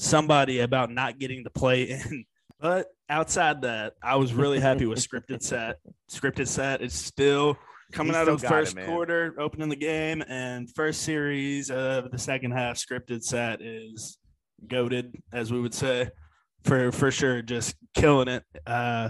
[0.00, 2.24] somebody about not getting the play in.
[2.62, 5.78] But outside that, I was really happy with scripted set.
[6.10, 7.56] Scripted set is still
[7.90, 11.70] coming He out of the got it, first quarter, opening the game, and first series
[11.70, 12.76] of the second half.
[12.76, 14.18] Scripted set is
[14.68, 16.10] goaded, as we would say,
[16.64, 18.44] for for sure, just killing it.
[18.66, 19.08] Uh,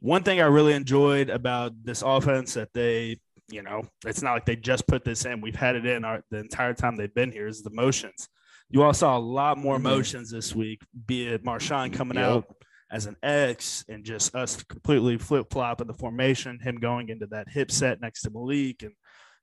[0.00, 3.18] one thing I really enjoyed about this offense that they,
[3.50, 5.40] you know, it's not like they just put this in.
[5.40, 7.46] We've had it in our, the entire time they've been here.
[7.46, 8.28] Is the motions.
[8.70, 9.82] You all saw a lot more Mhm.
[9.82, 12.24] motions this week, be it Marshawn coming Yep.
[12.28, 12.56] out
[12.90, 17.26] as an X and just us completely flip flop in the formation, him going into
[17.26, 18.94] that hip set next to Malik and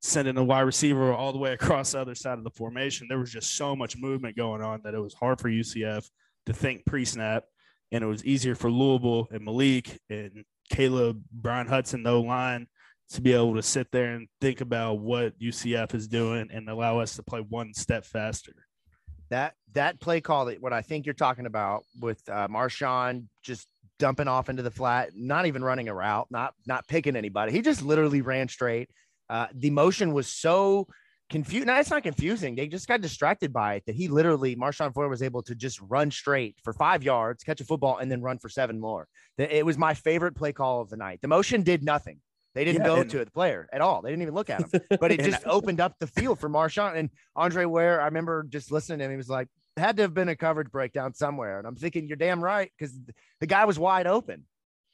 [0.01, 3.07] sending a wide receiver all the way across the other side of the formation.
[3.09, 6.09] There was just so much movement going on that it was hard for UCF
[6.45, 7.43] to think pre snap.
[7.91, 12.67] And it was easier for Louisville and Malik and Caleb, Brian Hudson, no line
[13.11, 16.99] to be able to sit there and think about what UCF is doing and allow
[16.99, 18.51] us to play one step faster.
[19.29, 23.67] That that play call that what I think you're talking about with uh, Marshawn just
[23.99, 27.51] dumping off into the flat, not even running a route, not not picking anybody.
[27.51, 28.89] He just literally ran straight.
[29.29, 30.87] Uh, the motion was so
[31.29, 31.67] confused.
[31.67, 32.55] No, it's not confusing.
[32.55, 35.81] They just got distracted by it that he literally Marshawn Ford was able to just
[35.81, 39.07] run straight for five yards, catch a football, and then run for seven more.
[39.37, 41.19] It was my favorite play call of the night.
[41.21, 42.19] The motion did nothing.
[42.57, 44.01] They didn't Yeah, go and- to the player at all.
[44.01, 46.97] They didn't even look at him but it just opened up the field for Marshawn
[46.97, 48.01] and Andre Ware.
[48.01, 49.11] I remember just listening to him.
[49.11, 51.59] He was like, had to have been a coverage breakdown somewhere.
[51.59, 52.97] And I'm thinking, you're damn right, because
[53.39, 54.45] the guy was wide open.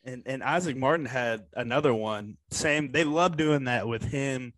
[0.03, 2.35] And and Isaac Martin had another one.
[2.51, 2.91] Same.
[2.91, 4.51] They love doing that with him,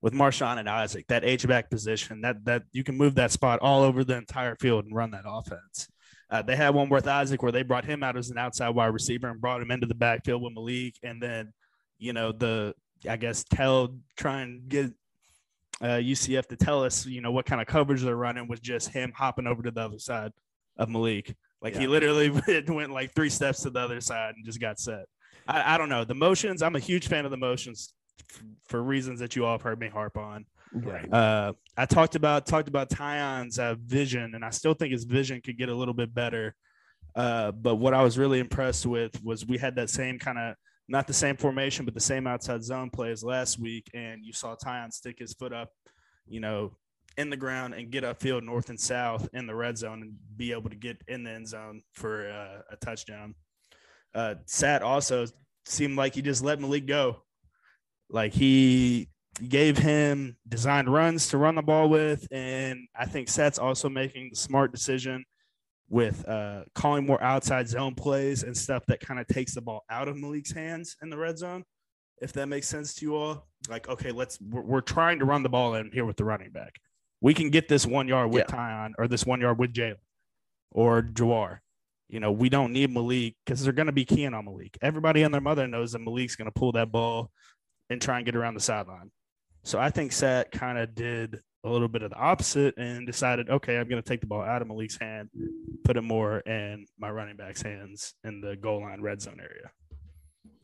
[0.00, 1.06] with Marshawn and Isaac.
[1.08, 2.20] That H back position.
[2.20, 5.24] That that you can move that spot all over the entire field and run that
[5.26, 5.88] offense.
[6.30, 8.86] Uh, they had one with Isaac where they brought him out as an outside wide
[8.94, 11.52] receiver and brought him into the backfield with Malik, and then
[12.02, 12.74] you know the
[13.08, 14.92] I guess tell try and get
[15.80, 18.88] uh, UCF to tell us you know what kind of coverage they're running was just
[18.88, 20.32] him hopping over to the other side
[20.76, 21.34] of Malik.
[21.60, 22.30] Like he literally
[22.68, 25.04] went like three steps to the other side and just got set.
[25.46, 26.60] I, I don't know the motions.
[26.60, 29.78] I'm a huge fan of the motions f- for reasons that you all have heard
[29.78, 30.44] me harp on.
[30.74, 31.12] Right.
[31.12, 35.40] Uh, I talked about talked about Tiyon's uh, vision, and I still think his vision
[35.40, 36.54] could get a little bit better.
[37.14, 40.54] Uh, but what I was really impressed with was we had that same kind of
[40.88, 44.32] not the same formation, but the same outside zone play as last week, and you
[44.32, 45.70] saw Tiyon stick his foot up,
[46.26, 46.72] you know,
[47.16, 50.52] in the ground and get upfield north and south in the red zone and be
[50.52, 53.34] able to get in the end zone for uh, a touchdown.
[54.14, 55.26] Uh, Sat also
[55.66, 57.22] seemed like he just let Malik go.
[58.08, 59.08] Like he
[59.48, 62.26] gave him designed runs to run the ball with.
[62.30, 65.24] And I think Sat's also making the smart decision
[65.92, 69.84] with uh, calling more outside zone plays and stuff that kind of takes the ball
[69.90, 71.64] out of Malik's hands in the red zone.
[72.22, 75.42] If that makes sense to you all, like, okay, let's, we're, we're trying to run
[75.42, 76.80] the ball in here with the running back.
[77.20, 78.56] We can get this one yard with Yeah.
[78.56, 79.96] Tiyon or this one yard with Jalen
[80.70, 81.58] or Jawhar.
[82.08, 84.78] You know, we don't need Malik because they're going to be keying on Malik.
[84.80, 87.30] Everybody and their mother knows that Malik's going to pull that ball
[87.90, 89.10] and try and get around the sideline.
[89.62, 93.48] So I think Sat kind of did a little bit of the opposite and decided,
[93.48, 95.30] okay, I'm going to take the ball out of Malik's hand,
[95.84, 99.70] put it more in my running back's hands in the goal line red zone area.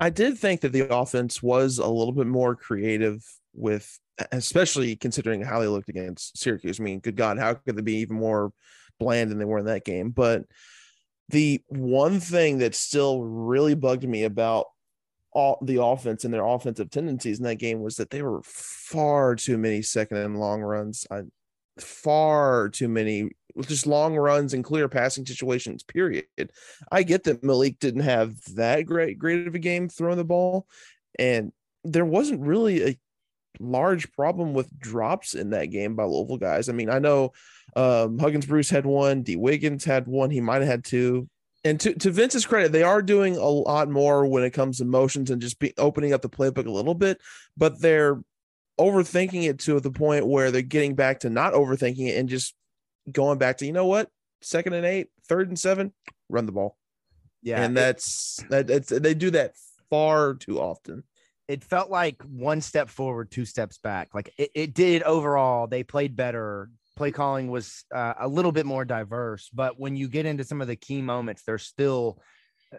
[0.00, 3.22] I did think that the offense was a little bit more creative
[3.54, 3.98] with,
[4.32, 6.80] especially considering how they looked against Syracuse.
[6.80, 8.52] I mean, good God, how could they be even more
[8.98, 10.10] bland than they were in that game?
[10.10, 10.44] But
[11.28, 14.66] the one thing that still really bugged me about
[15.38, 19.36] all the offense and their offensive tendencies in that game was that they were far
[19.36, 21.06] too many second and long runs.
[21.10, 21.22] I,
[21.78, 25.82] far too many just long runs and clear passing situations.
[25.82, 26.26] Period.
[26.90, 30.66] I get that Malik didn't have that great great of a game throwing the ball,
[31.18, 31.52] and
[31.84, 32.98] there wasn't really a
[33.60, 36.68] large problem with drops in that game by Louisville guys.
[36.68, 37.32] I mean, I know
[37.76, 41.28] um, Huggins Bruce had one, D Wiggins had one, he might have had two.
[41.68, 44.84] And to, to Vince's credit, they are doing a lot more when it comes to
[44.84, 47.20] motions and just be opening up the playbook a little bit,
[47.56, 48.22] but they're
[48.80, 52.54] overthinking it to the point where they're getting back to not overthinking it and just
[53.10, 54.08] going back to you know what
[54.40, 55.92] second and eight third and seven
[56.28, 56.76] run the ball
[57.42, 59.54] Yeah, and that's that that's they do that
[59.90, 61.02] far too often
[61.48, 64.14] it felt like one step forward, two steps back.
[64.14, 65.66] Like it, it did overall.
[65.66, 66.68] They played better.
[66.98, 70.60] Play calling was uh, a little bit more diverse, but when you get into some
[70.60, 72.20] of the key moments, there's still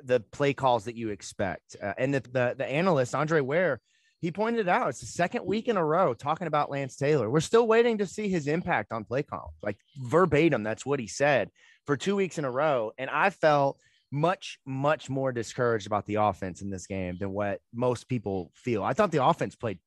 [0.04, 1.78] the play calls that you expect.
[1.82, 3.80] Uh, and the, the the analyst Andre Ware,
[4.20, 4.90] he pointed out.
[4.90, 7.30] It's the second week in a row talking about Lance Taylor.
[7.30, 9.54] We're still waiting to see his impact on play calling.
[9.64, 11.50] Like verbatim, that's what he said
[11.86, 12.92] for two weeks in a row.
[12.98, 13.80] And I felt
[14.12, 18.84] much, much more discouraged about the offense in this game than what most people feel.
[18.84, 19.80] I thought the offense played,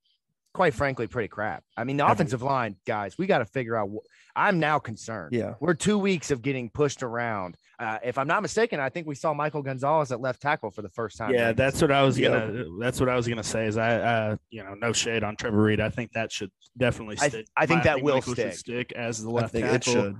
[0.53, 1.63] quite frankly, pretty crap.
[1.75, 3.89] I mean, the offensive line, guys, we got to figure out.
[3.89, 5.33] Wh- I'm now concerned.
[5.33, 5.53] Yeah.
[5.59, 7.55] We're two weeks of getting pushed around.
[7.79, 10.81] Uh, if I'm not mistaken, I think we saw Michael Gonzalez at left tackle for
[10.81, 11.33] the first time.
[11.33, 12.65] Yeah, that's what I was gonna.
[12.79, 13.65] That's what I was gonna say.
[13.67, 15.79] Is I, uh, you know, no shade on Trevor Reed.
[15.81, 17.47] I think that should definitely I- stick.
[17.57, 18.53] I think My- that will stick.
[18.53, 19.77] stick as the i left think tackle.
[19.77, 20.15] it should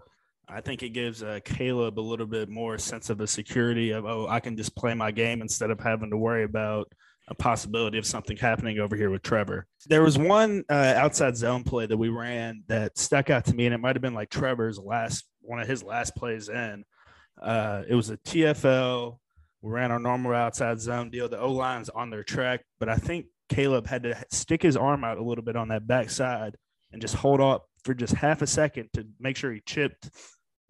[0.50, 4.06] I think it gives uh, Caleb a little bit more sense of a security of
[4.06, 6.92] oh, I can just play my game instead of having to worry about
[7.28, 9.66] a possibility of something happening over here with Trevor.
[9.88, 13.66] There was one uh, outside zone play that we ran that stuck out to me,
[13.66, 16.84] and it might have been like Trevor's last one of his last plays in.
[17.42, 19.18] Uh, it was a TFL.
[19.62, 21.30] We ran our normal outside zone deal.
[21.30, 25.04] The O line's on their track, but I think Caleb had to stick his arm
[25.04, 26.56] out a little bit on that backside
[26.92, 30.10] and just hold up for just half a second to make sure he chipped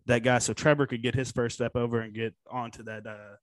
[0.06, 3.36] that guy so Trevor could get his first step over and get onto that uh,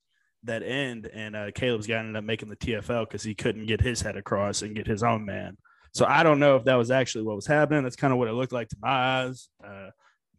[0.43, 1.07] that end.
[1.13, 4.17] And uh, Caleb's guy ended up making the TFL because he couldn't get his head
[4.17, 5.57] across and get his own man.
[5.93, 7.83] So I don't know if that was actually what was happening.
[7.83, 8.89] That's kind of what it looked like to my
[9.23, 9.49] eyes.
[9.63, 9.89] Uh,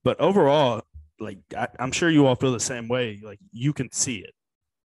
[0.03, 0.83] but overall,
[1.21, 3.21] like I, I'm sure you all feel the same way.
[3.23, 4.33] Like you can see it.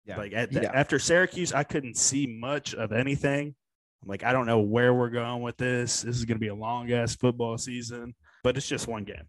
[0.06, 0.16] Yeah.
[0.16, 0.70] Like at, Yeah.
[0.72, 3.54] after Syracuse, I couldn't see much of anything.
[4.02, 6.02] I'm like, I don't know where we're going with this.
[6.02, 9.22] This is going to be a long ass football season, but it's just one game.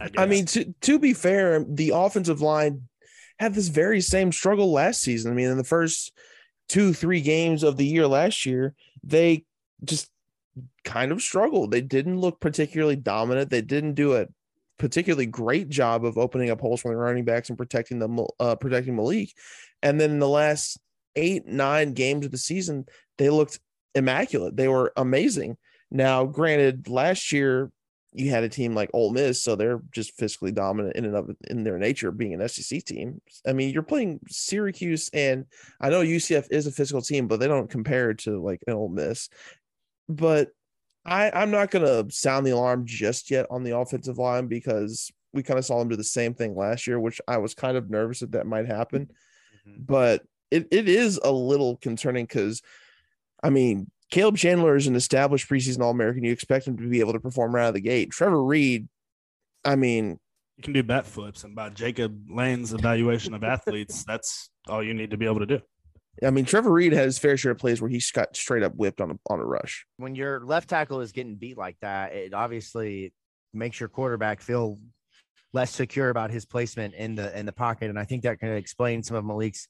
[0.00, 0.28] I guess.
[0.28, 2.88] mean, to, to be fair, the offensive line
[3.38, 5.32] had this very same struggle last season.
[5.32, 6.12] I mean, in the first
[6.68, 9.44] two, three games of the year last year, they
[9.84, 10.10] just
[10.84, 11.70] kind of struggled.
[11.70, 13.50] They didn't look particularly dominant.
[13.50, 14.26] They didn't do a
[14.78, 18.56] particularly great job of opening up holes for the running backs and protecting them, uh,
[18.56, 19.30] protecting Malik.
[19.82, 20.78] And then in the last
[21.16, 22.86] eight, nine games of the season,
[23.18, 23.60] they looked
[23.94, 24.56] immaculate.
[24.56, 25.56] They were amazing.
[25.90, 27.70] Now, granted, last year
[28.14, 31.30] you had a team like Ole Miss, so they're just physically dominant in and of
[31.50, 33.20] in their nature, being an SEC team.
[33.46, 35.46] I mean, you're playing Syracuse, and
[35.80, 38.88] I know UCF is a physical team, but they don't compare to like an Ole
[38.88, 39.28] Miss.
[40.08, 40.50] But
[41.04, 45.42] I, I'm not gonna sound the alarm just yet on the offensive line because we
[45.42, 47.90] kind of saw them do the same thing last year, which I was kind of
[47.90, 49.10] nervous that that might happen.
[49.66, 49.82] Mm-hmm.
[49.84, 50.22] But
[50.52, 52.62] it, it is a little concerning because,
[53.42, 56.22] I mean, Caleb Chandler is an established preseason All American.
[56.22, 58.12] You expect him to be able to perform right out of the gate.
[58.12, 58.86] Trevor Reed,
[59.64, 60.20] I mean,
[60.56, 64.94] you can do bat flips, and by Jacob Lane's evaluation of athletes, that's all you
[64.94, 65.60] need to be able to do.
[66.24, 68.76] I mean, Trevor Reed has his fair share of plays where he's got straight up
[68.76, 69.84] whipped on a on a rush.
[69.96, 73.12] when your left tackle is getting beat like that, it obviously
[73.52, 74.78] makes your quarterback feel
[75.52, 78.52] less secure about his placement in the in the pocket, and I think that can
[78.52, 79.66] explain some of Malik's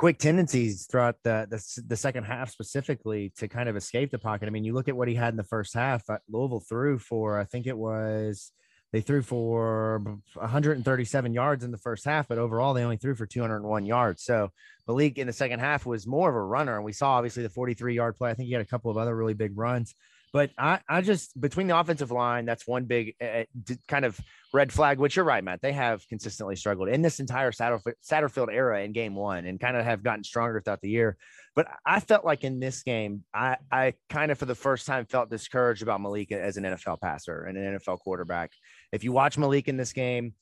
[0.00, 4.46] quick tendencies throughout the, the the second half, specifically to kind of escape the pocket.
[4.46, 6.08] I mean, you look at what he had in the first half.
[6.08, 8.50] uh, Louisville threw for I think it was
[8.94, 9.98] they threw for
[10.32, 14.24] 137 yards in the first half, but overall they only threw for 201 yards.
[14.24, 14.48] So
[14.88, 17.50] Malik in the second half was more of a runner, and we saw obviously the
[17.50, 18.30] 43 yard play.
[18.30, 19.94] I think he had a couple of other really big runs,
[20.32, 23.44] But I, I just between the offensive line, that's one big uh,
[23.88, 24.18] kind of
[24.54, 24.98] red flag.
[24.98, 25.60] Which you're right, Matt.
[25.60, 29.76] They have consistently struggled in this entire Satterfield, Satterfield era in Game One, and kind
[29.76, 31.16] of have gotten stronger throughout the year.
[31.56, 35.04] But I felt like in this game, I, I kind of for the first time
[35.06, 38.52] felt discouraged about Malik as an NFL passer and an NFL quarterback.
[38.92, 40.34] If you watch Malik in this game,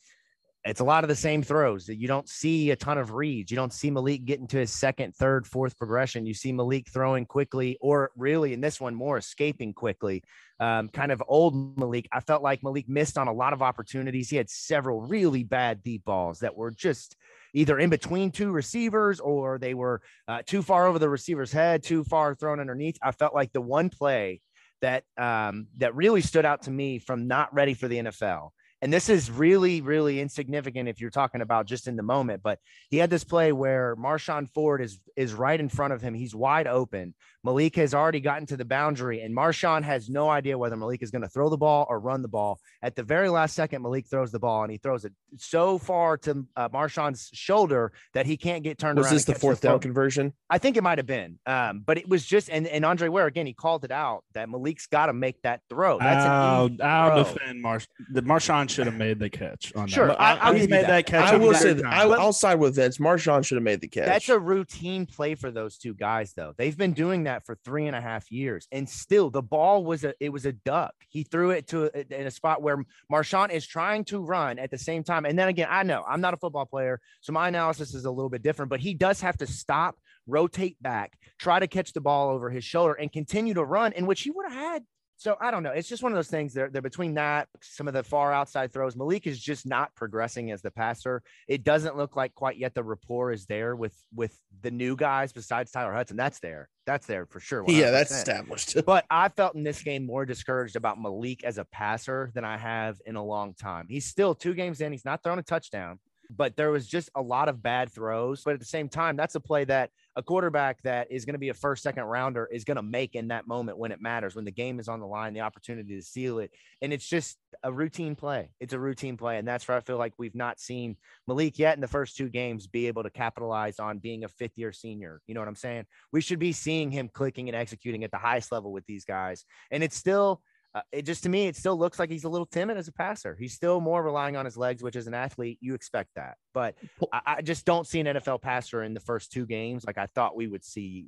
[0.69, 3.51] it's a lot of the same throws that you don't see a ton of reads.
[3.51, 6.27] You don't see Malik getting to his second, third, fourth progression.
[6.27, 10.23] You see Malik throwing quickly, or really in this one, more escaping quickly.
[10.61, 12.07] Um, kind of old Malik.
[12.13, 14.29] I felt like Malik missed on a lot of opportunities.
[14.29, 17.17] He had several really bad deep balls that were just
[17.55, 21.83] either in between two receivers or they were uh, too far over the receiver's head,
[21.83, 22.99] too far thrown underneath.
[23.03, 24.43] I felt like the one play
[24.83, 28.51] that um, that really stood out to me from not ready for the NFL
[28.81, 32.43] and this is really, really insignificant if you're talking about just in the moment.
[32.43, 32.61] But
[32.91, 36.15] he had this play where Marshon Ford is is right in front of him.
[36.15, 37.15] He's wide open.
[37.49, 41.11] Malik has already gotten to the boundary, and Marshon has no idea whether Malik is
[41.11, 42.61] going to throw the ball or run the ball.
[42.83, 46.19] At the very last second, Malik throws the ball, and he throws it so far
[46.19, 49.15] to uh, Marshon's shoulder that he can't get turned Was around.
[49.15, 50.35] this the fourth down conversion?
[50.51, 53.27] I think it might have been, um, but it was just and, and Andre Ware
[53.27, 53.47] again.
[53.47, 55.99] He called it out that Malik's got to make that throw.
[55.99, 57.35] That's I'll, easy I'll throw.
[57.35, 57.87] defend Marsh.
[58.13, 60.21] The Marshon should have made the catch on Sure, that.
[60.21, 60.87] I- I'll he made that.
[60.89, 61.33] that, catch.
[61.33, 62.99] I will say that I, I'll side with Vince.
[62.99, 64.05] Marshon should have made the catch.
[64.05, 66.53] That's a routine play for those two guys, though.
[66.59, 70.05] They've been doing that for three and a half years, and still the ball was
[70.05, 70.95] a it was a duck.
[71.09, 74.71] He threw it to a, in a spot where Marshon is trying to run at
[74.71, 75.25] the same time.
[75.25, 78.11] And then again, I know I'm not a football player, so my analysis is a
[78.11, 78.71] little bit different.
[78.71, 82.65] But he does have to stop, rotate back, try to catch the ball over his
[82.65, 84.83] shoulder, and continue to run, in which he would have had.
[85.19, 85.73] So I don't know.
[85.73, 86.55] It's just one of those things.
[86.55, 88.95] They're, they're between that, some of the far outside throws.
[88.95, 91.25] Malik is just not progressing as the passer.
[91.49, 95.33] It doesn't look like quite yet the rapport is there with with the new guys
[95.33, 96.17] besides Tyler Hudson.
[96.17, 96.69] That's there.
[96.87, 97.65] That's there for sure.
[97.67, 98.77] yeah, that's established.
[98.87, 102.57] But I felt in this game more discouraged about Malik as a passer than I
[102.57, 103.87] have in a long time.
[103.91, 104.93] He's still two games in.
[104.93, 105.99] He's not throwing a touchdown,
[106.31, 108.43] but there was just a lot of bad throws.
[108.45, 111.39] But at the same time, that's a play that a quarterback that is going to
[111.39, 114.35] be a first, second rounder is going to make in that moment when it matters,
[114.35, 116.51] when the game is on the line, the opportunity to seal it.
[116.83, 118.51] And it's just a routine play.
[118.61, 119.39] It's a routine play.
[119.39, 122.29] And that's where I feel like we've not seen Malik yet in the first two
[122.29, 125.21] games be able to capitalize on being a fifth year senior.
[125.27, 125.87] You know what I'm saying?
[126.13, 129.45] We should be seeing him clicking and executing at the highest level with these guys.
[129.71, 130.43] And it's still,
[130.75, 132.93] uh, it just to me, it still looks like he's a little timid as a
[132.93, 133.37] passer.
[133.39, 136.37] He's still more relying on his legs, which as an athlete, you expect that.
[136.53, 136.75] But
[137.13, 140.07] I, I just don't see an NFL passer in the first two games like I
[140.07, 141.07] thought we would see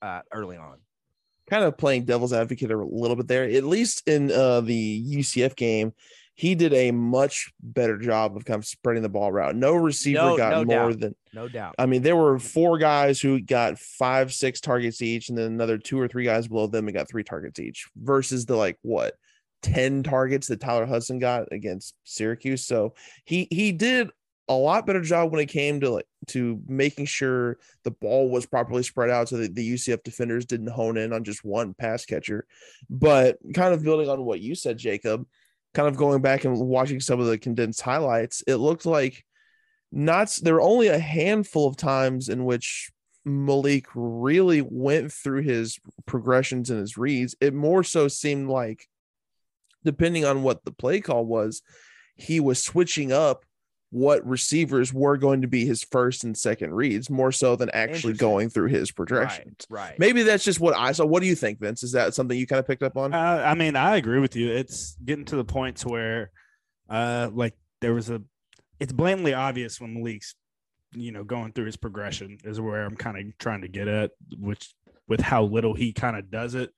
[0.00, 0.78] uh, early on.
[1.48, 3.44] kind of playing devil's advocate a little bit there.
[3.44, 5.92] At least in uh, the UCF game,
[6.42, 9.60] he did a much better job of kind of spreading the ball around.
[9.60, 10.98] No receiver No- got no more doubt.
[10.98, 11.76] than No doubt.
[11.78, 15.78] I mean, there were four guys who got five, six targets each, and then another
[15.78, 19.14] two or three guys below them and got three targets each, versus the like what
[19.62, 22.66] 10 targets that Tyler Hudson got against Syracuse.
[22.66, 24.10] So he he did
[24.48, 28.46] a lot better job when it came to like to making sure the ball was
[28.46, 32.04] properly spread out so that the UCF defenders didn't hone in on just one pass
[32.04, 32.46] catcher.
[32.90, 35.24] But kind of building on what you said, Jacob,
[35.74, 39.24] kind of going back and watching some of the condensed highlights, it looked like
[39.90, 42.90] not there were only a handful of times in which
[43.24, 47.34] Malik really went through his progressions and his reads.
[47.40, 48.86] It more so seemed like,
[49.84, 51.62] depending on what the play call was,
[52.14, 53.44] he was switching up
[53.92, 58.14] what receivers were going to be his first and second reads more so than actually
[58.14, 59.66] going through his progressions.
[59.68, 59.98] Right.
[59.98, 61.04] Maybe that's just what I saw.
[61.04, 61.82] What do you think, Vince?
[61.82, 63.12] Is that something you kind of picked up on?
[63.12, 64.50] Uh, I mean, I agree with you.
[64.50, 66.30] It's getting to the point to where,
[66.88, 68.22] uh, like there was a,
[68.80, 70.36] it's blatantly obvious when Malik's,
[70.94, 74.12] you know, going through his progression is where I'm kind of trying to get at,
[74.38, 74.74] which
[75.06, 76.70] with how little he kind of does it.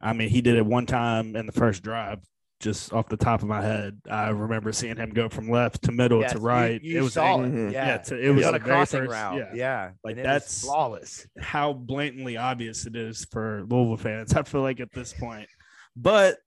[0.00, 2.18] I mean, he did it one time in the first drive,
[2.60, 4.00] just off the top of my head.
[4.10, 6.80] I remember seeing him go from left to middle Yes, to right.
[6.82, 7.52] You, it was saw it.
[7.52, 7.70] Yeah.
[7.70, 9.36] yeah, to- it It was was on a crossing first- route.
[9.38, 9.50] yeah.
[9.54, 9.90] Yeah.
[10.02, 11.26] Like, And it was that's- flawless.
[11.38, 14.32] how blatantly obvious it is for Louisville fans.
[14.34, 15.48] I feel like at this point,
[15.94, 16.38] but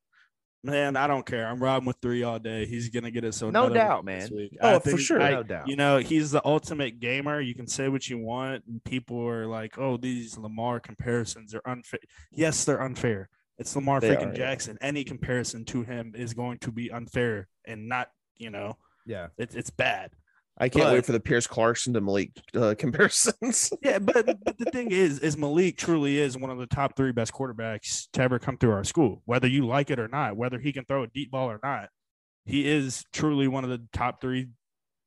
[0.64, 1.48] man, I don't care.
[1.48, 2.66] I'm riding with three all day.
[2.66, 3.34] He's gonna get it.
[3.34, 4.28] So No doubt, man.
[4.62, 5.22] Oh, I for sure.
[5.22, 5.68] I- No doubt.
[5.70, 7.40] You know, he's the ultimate gamer.
[7.40, 11.62] You can say what you want, and people are like, "Oh, these Lamar comparisons are
[11.66, 12.00] unfair."
[12.32, 13.30] Yes, they're unfair.
[13.60, 14.36] It's Lamar They freaking are, yeah.
[14.38, 14.78] Jackson.
[14.82, 19.28] Any comparison to him is going to be unfair and not, you know, Yeah.
[19.38, 20.12] it's it's bad.
[20.62, 23.72] I can't but- wait for the Pierce Clarkson to Malik uh, comparisons.
[23.82, 27.12] Yeah, but, but the thing is, is Malik truly is one of the top three
[27.14, 29.22] best quarterbacks to ever come through our school.
[29.26, 31.90] Whether you like it or not, whether he can throw a deep ball or not,
[32.46, 34.48] he is truly one of the top three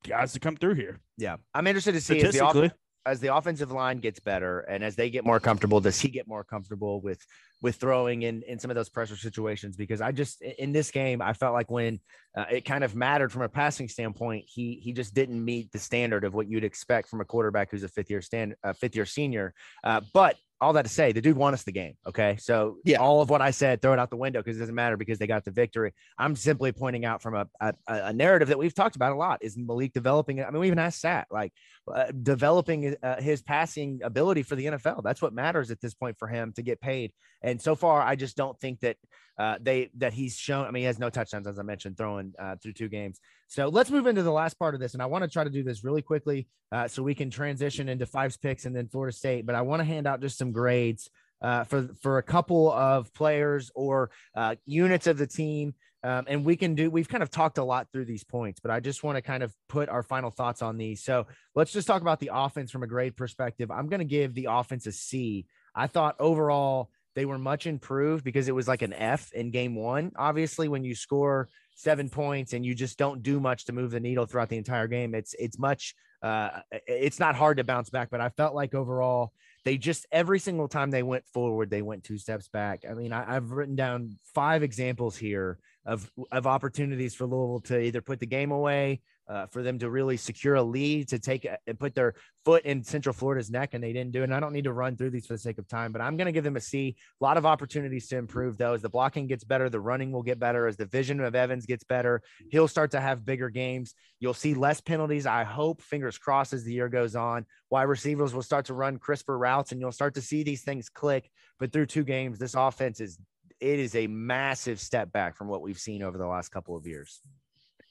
[0.06, 1.00] guys to come through here.
[1.18, 1.36] Yeah.
[1.54, 4.84] I'm interested to see as the, off- Statistically, as the offensive line gets better and
[4.84, 7.24] as they get more comfortable, does he get more comfortable with
[7.60, 11.22] with throwing in in some of those pressure situations because I just in this game
[11.22, 12.00] I felt like when
[12.36, 15.78] uh, it kind of mattered from a passing standpoint, he he just didn't meet the
[15.78, 19.06] standard of what you'd expect from a quarterback who's a fifth year stand fifth year
[19.06, 19.54] senior.
[19.84, 21.94] Uh, but all that to say, the dude won us the game.
[22.06, 22.36] Okay.
[22.40, 24.74] So yeah, all of what I said, throw it out the window because it doesn't
[24.74, 25.92] matter because they got the victory.
[26.16, 29.40] I'm simply pointing out from a, a, a narrative that we've talked about a lot
[29.42, 30.42] is Malik developing.
[30.42, 31.52] I mean, we even asked Sat like
[31.92, 35.02] uh, developing uh, his passing ability for the NFL.
[35.02, 37.12] That's what matters at this point for him to get paid.
[37.42, 38.96] And so far, I just don't think that
[39.38, 40.66] uh, they that he's shown.
[40.66, 43.18] I mean, he has no touchdowns as I mentioned, throwing uh, through two games.
[43.52, 45.50] So let's move into the last part of this, and I want to try to
[45.50, 49.14] do this really quickly uh, so we can transition into Fives picks and then Florida
[49.14, 49.44] State.
[49.44, 51.10] But I want to hand out just some grades
[51.42, 55.74] uh, for for a couple of players or uh, units of the team.
[56.02, 58.72] Um, and we can do we've kind of talked a lot through these points but
[58.72, 61.86] i just want to kind of put our final thoughts on these so let's just
[61.86, 64.90] talk about the offense from a grade perspective i'm going to give the offense a
[64.90, 65.46] c
[65.76, 69.74] i thought overall they were much improved because it was like an F in game
[69.74, 70.12] one.
[70.16, 74.00] Obviously, when you score seven points and you just don't do much to move the
[74.00, 78.08] needle throughout the entire game, it's it's much uh, it's not hard to bounce back.
[78.10, 79.32] But I felt like overall
[79.64, 82.84] they just every single time they went forward, they went two steps back.
[82.88, 87.80] I mean, I, I've written down five examples here of of opportunities for Louisville to
[87.80, 89.00] either put the game away
[89.32, 92.14] uh, for them to really secure a lead to take and put their
[92.44, 94.24] foot in Central Florida's neck, and they didn't do it.
[94.24, 96.18] And I don't need to run through these for the sake of time, but I'm
[96.18, 96.96] going to give them a C.
[97.20, 98.74] A lot of opportunities to improve, though.
[98.74, 100.66] As the blocking gets better, the running will get better.
[100.66, 102.20] As the vision of Evans gets better,
[102.50, 103.94] he'll start to have bigger games.
[104.20, 105.24] You'll see less penalties.
[105.24, 107.46] I hope, fingers crossed, as the year goes on.
[107.70, 110.90] Wide receivers will start to run crisper routes, and you'll start to see these things
[110.90, 111.30] click.
[111.58, 113.18] But through two games, this offense is
[113.60, 116.86] it is a massive step back from what we've seen over the last couple of
[116.86, 117.20] years.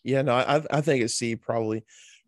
[0.03, 1.83] Yeah, no, I I think it's C probably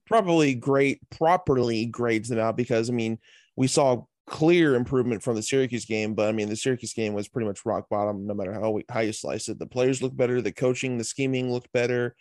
[0.05, 3.19] probably great properly grades them out because I mean
[3.55, 7.27] we saw clear improvement from the Syracuse game, but I mean the Syracuse game was
[7.27, 9.59] pretty much rock bottom no matter how we, how you slice it.
[9.59, 12.15] The players look better, the coaching, the scheming looked better,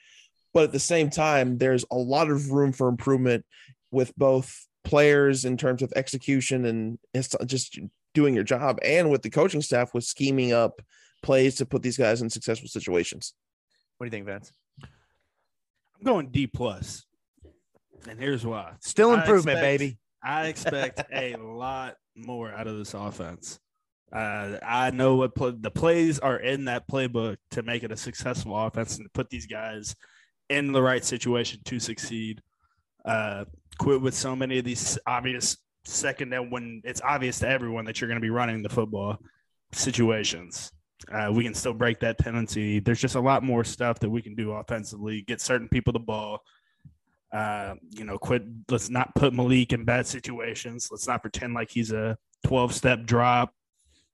[0.54, 3.44] but at the same time, there's a lot of room for improvement
[3.90, 6.98] with both players in terms of execution and
[7.46, 7.78] just
[8.14, 10.82] doing your job, and with the coaching staff with scheming up
[11.22, 13.34] plays to put these guys in successful situations.
[13.96, 14.52] What do you think, Vince?
[16.02, 17.06] I'm going D plus,
[18.08, 18.72] and here's why.
[18.80, 19.98] Still improvement, expect, baby.
[20.20, 23.60] I expect a lot more out of this offense.
[24.12, 27.96] Uh, I know what play, the plays are in that playbook to make it a
[27.96, 29.94] successful offense and to put these guys
[30.50, 32.42] in the right situation to succeed.
[33.04, 33.44] Uh,
[33.78, 38.00] quit with so many of these obvious second and when it's obvious to everyone that
[38.00, 39.18] you're going to be running the football
[39.72, 40.72] situations
[41.10, 42.80] uh, we can still break that tendency.
[42.80, 45.22] There's just a lot more stuff that we can do offensively.
[45.22, 46.42] Get certain people the ball.
[47.32, 48.44] Uh, you know, quit.
[48.70, 50.88] Let's not put Malik in bad situations.
[50.90, 53.54] Let's not pretend like he's a 12 step drop,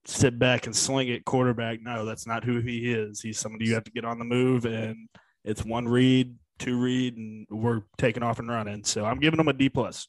[0.05, 1.81] sit back and sling it quarterback.
[1.81, 3.21] No, that's not who he is.
[3.21, 5.09] He's somebody you have to get on the move, and
[5.43, 8.83] it's one read, two read, and we're taking off and running.
[8.83, 10.07] So I'm giving him a D plus.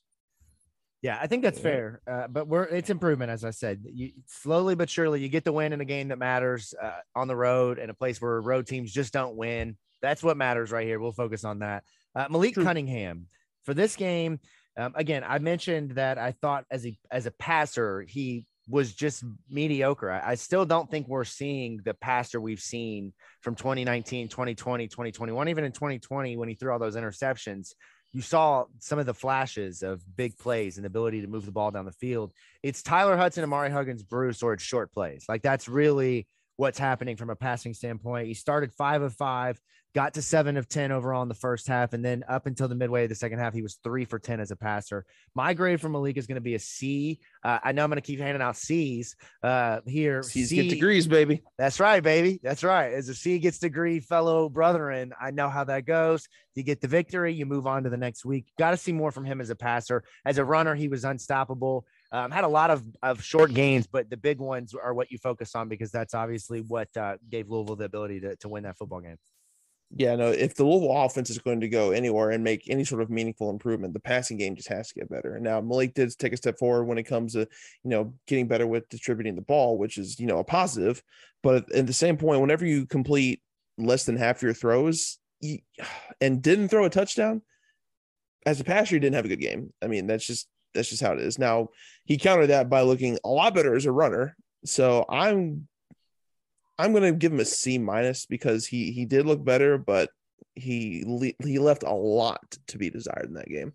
[1.02, 2.02] Yeah, I think that's fair.
[2.06, 3.82] Uh, but we're it's improvement, as I said.
[3.84, 7.26] You slowly but surely you get the win in a game that matters uh, on
[7.26, 9.76] the road in a place where road teams just don't win.
[10.02, 11.00] That's what matters right here.
[11.00, 11.84] We'll focus on that.
[12.14, 12.64] Uh, Malik True.
[12.64, 13.28] Cunningham
[13.64, 14.40] for this game.
[14.76, 19.24] Um, again, I mentioned that I thought as a as a passer he was just
[19.48, 20.10] mediocre.
[20.10, 25.48] I, I still don't think we're seeing the passer we've seen from 2019, 2020, 2021,
[25.48, 27.72] even in 2020 when he threw all those interceptions
[28.12, 31.52] you saw some of the flashes of big plays and the ability to move the
[31.52, 32.32] ball down the field.
[32.62, 35.24] It's Tyler Hudson, Ahmari Huggins, Bruce, or it's short plays.
[35.28, 38.26] Like that's really what's happening from a passing standpoint.
[38.26, 39.60] He started five of five,
[39.94, 41.92] got to seven of 10 overall in the first half.
[41.92, 44.40] And then up until the midway of the second half, he was three for 10
[44.40, 45.04] as a passer.
[45.34, 47.18] My grade for Malik is going to be a C.
[47.42, 50.22] Uh, I know I'm going to keep handing out C's uh, here.
[50.22, 51.42] C's C, get degrees, baby.
[51.58, 52.40] That's right, baby.
[52.42, 52.92] That's right.
[52.92, 56.28] As a C gets degree fellow brethren, I know how that goes.
[56.54, 58.46] You get the victory, you move on to the next week.
[58.58, 60.02] Got to see more from him as a passer.
[60.26, 61.86] As a runner, he was unstoppable.
[62.12, 65.18] Um, had a lot of, of short gains, but the big ones are what you
[65.18, 68.76] focus on because that's obviously what uh, gave Louisville the ability to, to win that
[68.76, 69.16] football game.
[69.96, 73.02] Yeah, no, if the Louisville offense is going to go anywhere and make any sort
[73.02, 75.34] of meaningful improvement, the passing game just has to get better.
[75.34, 78.46] And now Malik did take a step forward when it comes to, you know, getting
[78.46, 81.02] better with distributing the ball, which is, you know, a positive.
[81.42, 83.42] But at the same point, whenever you complete
[83.78, 85.58] less than half your throws you,
[86.20, 87.42] and didn't throw a touchdown,
[88.46, 89.72] as a passer, you didn't have a good game.
[89.82, 91.38] I mean, that's just that's just how it is.
[91.38, 91.68] Now
[92.04, 94.36] he countered that by looking a lot better as a runner.
[94.64, 95.66] So I'm
[96.80, 100.10] I'm gonna give him a C minus because he he did look better, but
[100.54, 101.04] he
[101.44, 103.72] he left a lot to be desired in that game.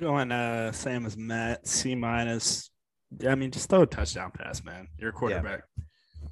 [0.00, 2.70] Going uh same as Matt, C minus.
[3.28, 4.88] I mean, just throw a touchdown pass, man.
[4.98, 5.62] You're a quarterback.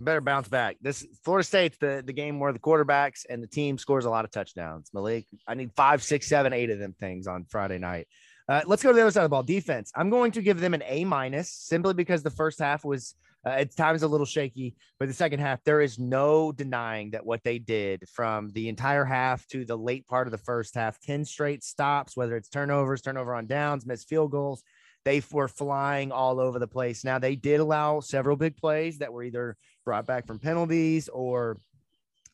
[0.01, 0.77] Better bounce back.
[0.81, 4.25] This Florida State's the, the game where the quarterbacks and the team scores a lot
[4.25, 4.91] of touchdowns.
[4.93, 8.09] Malik, I need five, six, seven, eight of them things on Friday night.
[8.49, 9.43] Uh, let's go to the other side of the ball.
[9.43, 9.93] Defense.
[9.95, 13.15] I'm going to give them an A minus simply because the first half was
[13.47, 17.27] uh, at times a little shaky, but the second half there is no denying that
[17.27, 20.99] what they did from the entire half to the late part of the first half,
[21.01, 24.63] ten straight stops, whether it's turnovers, turnover on downs, missed field goals,
[25.05, 27.05] they were flying all over the place.
[27.05, 31.59] Now they did allow several big plays that were either brought back from penalties or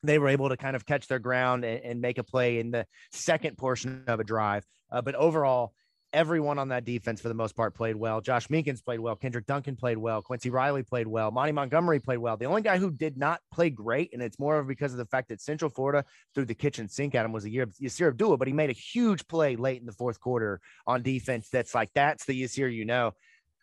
[0.02, 2.70] they were able to kind of catch their ground and, and make a play in
[2.70, 4.64] the second portion of a drive.
[4.90, 5.74] Uh, but overall,
[6.12, 8.20] everyone on that defense for the most part played well.
[8.20, 9.16] Josh Minkins played well.
[9.16, 10.22] Kendrick Duncan played well.
[10.22, 11.30] Quincy Riley played well.
[11.30, 12.36] Monty Montgomery played well.
[12.36, 15.06] The only guy who did not play great, and it's more of because of the
[15.06, 16.04] fact that Central Florida
[16.34, 18.70] threw the kitchen sink at him, was a year of Yasir Abdullah, but he made
[18.70, 21.48] a huge play late in the fourth quarter on defense.
[21.50, 23.12] That's like, that's the Yasir you know.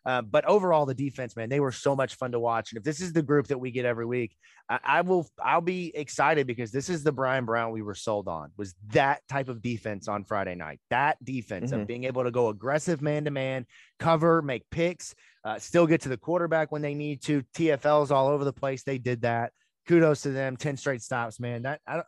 [0.08, 2.72] Uh, but overall, the defense, man, they were so much fun to watch.
[2.72, 4.38] And if this is the group that we get every week,
[4.70, 8.30] I, I, will, I'll be excited because this is the Bryan Brown we were sold
[8.30, 8.52] on.
[8.56, 10.80] Was that type of defense on Friday night?
[10.92, 11.82] That defense Mhm.
[11.82, 13.66] of being able to go aggressive man to man,
[14.00, 17.44] cover, make picks, uh, still get to the quarterback when they need to.
[17.54, 18.84] TFLs all over the place.
[18.84, 19.52] They did that.
[19.90, 20.56] Kudos to them.
[20.56, 21.64] Ten straight stops, man.
[21.64, 22.08] That I, don't-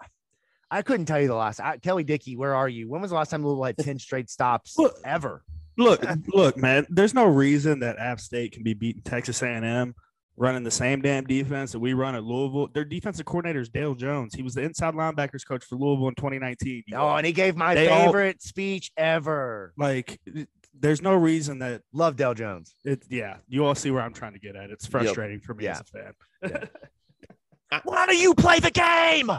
[0.71, 1.59] I couldn't tell you the last.
[1.59, 2.87] I, Kelly Dickey, where are you?
[2.87, 5.43] When was the last time Louisville had ten straight stops ever?
[5.79, 6.85] Look, look, man.
[6.89, 9.95] There's no reason that App State can be beating Texas A&M
[10.37, 12.67] running the same damn defense that we run at Louisville.
[12.73, 14.33] Their defensive coordinator is Dale Jones.
[14.35, 16.83] He was the inside linebackers coach for Louisville in 2019.
[16.87, 19.73] You Oh, and he gave my They all- favorite speech ever.
[19.77, 20.19] like,
[20.73, 22.73] there's no reason that Love Dale Jones.
[22.85, 23.03] it.
[23.09, 24.69] Yeah, you all see where I'm trying to get at.
[24.69, 25.71] It's frustrating for me Yeah.
[25.71, 25.83] as a
[26.51, 26.69] fan.
[27.83, 29.29] Why do you play the game?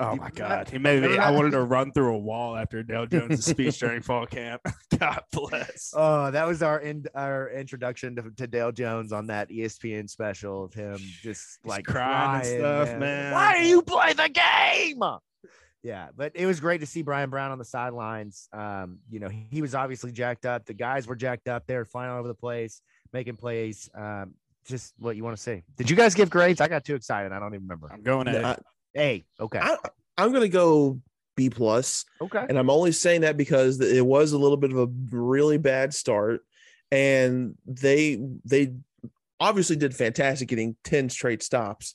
[0.00, 1.18] Oh my god, he made me.
[1.18, 4.62] I wanted to run through a wall after Dale Jones' speech during fall camp.
[4.98, 5.94] God bless.
[6.00, 10.64] Oh, that was our in, our introduction to, to Dale Jones on that ESPN special
[10.64, 13.32] of him just like crying and stuff, man.
[13.32, 15.02] Why do you play the game?
[15.82, 18.48] Yeah, but it was great to see Bryan Brown on the sidelines.
[18.52, 20.64] Um, you know, he, he was obviously jacked up.
[20.64, 21.66] The guys were jacked up.
[21.66, 22.80] They were flying all over the place,
[23.12, 23.90] making plays.
[23.94, 24.34] Um,
[24.64, 25.62] just what you want to see.
[25.76, 26.60] Did you guys give grades?
[26.60, 27.32] I got too excited.
[27.32, 27.90] I don't even remember.
[27.92, 28.56] I'm going at I,
[28.94, 29.76] Hey, okay, I,
[30.16, 31.00] I'm gonna go
[31.36, 32.04] B plus.
[32.20, 32.44] okay.
[32.48, 35.94] And I'm only saying that because it was a little bit of a really bad
[35.94, 36.42] start,
[36.90, 38.74] and they they
[39.40, 41.94] obviously did fantastic getting 10 straight stops.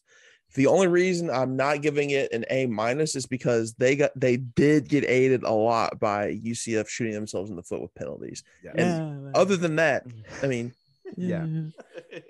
[0.56, 4.38] The only reason I'm not giving it an A minus is because they got they
[4.38, 8.42] did get aided a lot by UCF shooting themselves in the foot with penalties.
[8.64, 8.72] Yeah.
[8.76, 10.24] And other than that, mm.
[10.42, 10.74] I mean,
[11.18, 11.46] Yeah.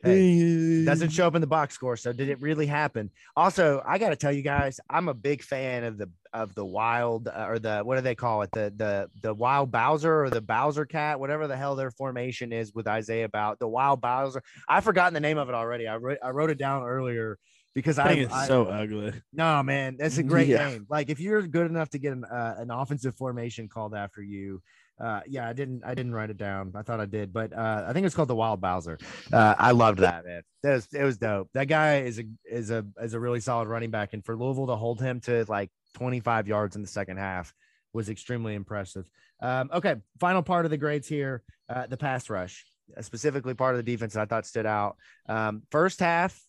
[0.04, 1.96] Hey, doesn't show up in the box score.
[1.96, 3.12] So did it really happen?
[3.36, 6.66] Also, I got to tell you guys, I'm a big fan of the of the
[6.66, 8.50] wild uh, or the what do they call it?
[8.52, 12.74] The the the wild Bowser or the Bowser cat, whatever the hell their formation is
[12.74, 14.42] with Isaiah about the wild Bowser.
[14.68, 15.88] I've forgotten the name of it already.
[15.88, 17.38] I wrote I wrote it down earlier
[17.76, 19.14] because I I, think it's so ugly.
[19.34, 20.70] no man, that's a great Yeah.
[20.70, 20.88] name.
[20.90, 24.62] Like if you're good enough to get an uh, an offensive formation called after you,
[25.00, 26.72] uh, yeah, I didn't I didn't write it down.
[26.76, 28.98] I thought I did, but uh, I think it's called the Wild Bowser.
[29.32, 30.42] Uh, I loved that man.
[30.64, 31.50] That was it was dope.
[31.54, 34.68] That guy is a is a is a really solid running back, and for Louisville
[34.68, 37.54] to hold him to like 25 yards in the second half
[37.92, 39.10] was extremely impressive.
[39.42, 42.66] Um, okay, final part of the grades here: uh, the pass rush,
[42.98, 44.96] uh, specifically part of the defense that I thought stood out.
[45.28, 46.42] Um, first half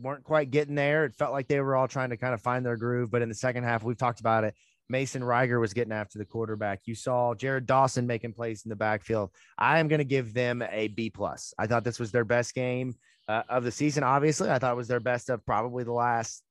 [0.00, 1.04] weren't quite getting there.
[1.04, 3.28] It felt like they were all trying to kind of find their groove, but in
[3.28, 4.54] the second half, we've talked about it.
[4.88, 6.80] Mason Reiger was getting after the quarterback.
[6.86, 9.30] You saw Jared Dawson making plays in the backfield.
[9.58, 11.52] I am going to give them a B plus.
[11.58, 12.94] I thought this was their best game
[13.28, 14.02] uh, of the season.
[14.02, 16.42] Obviously, I thought it was their best of probably the last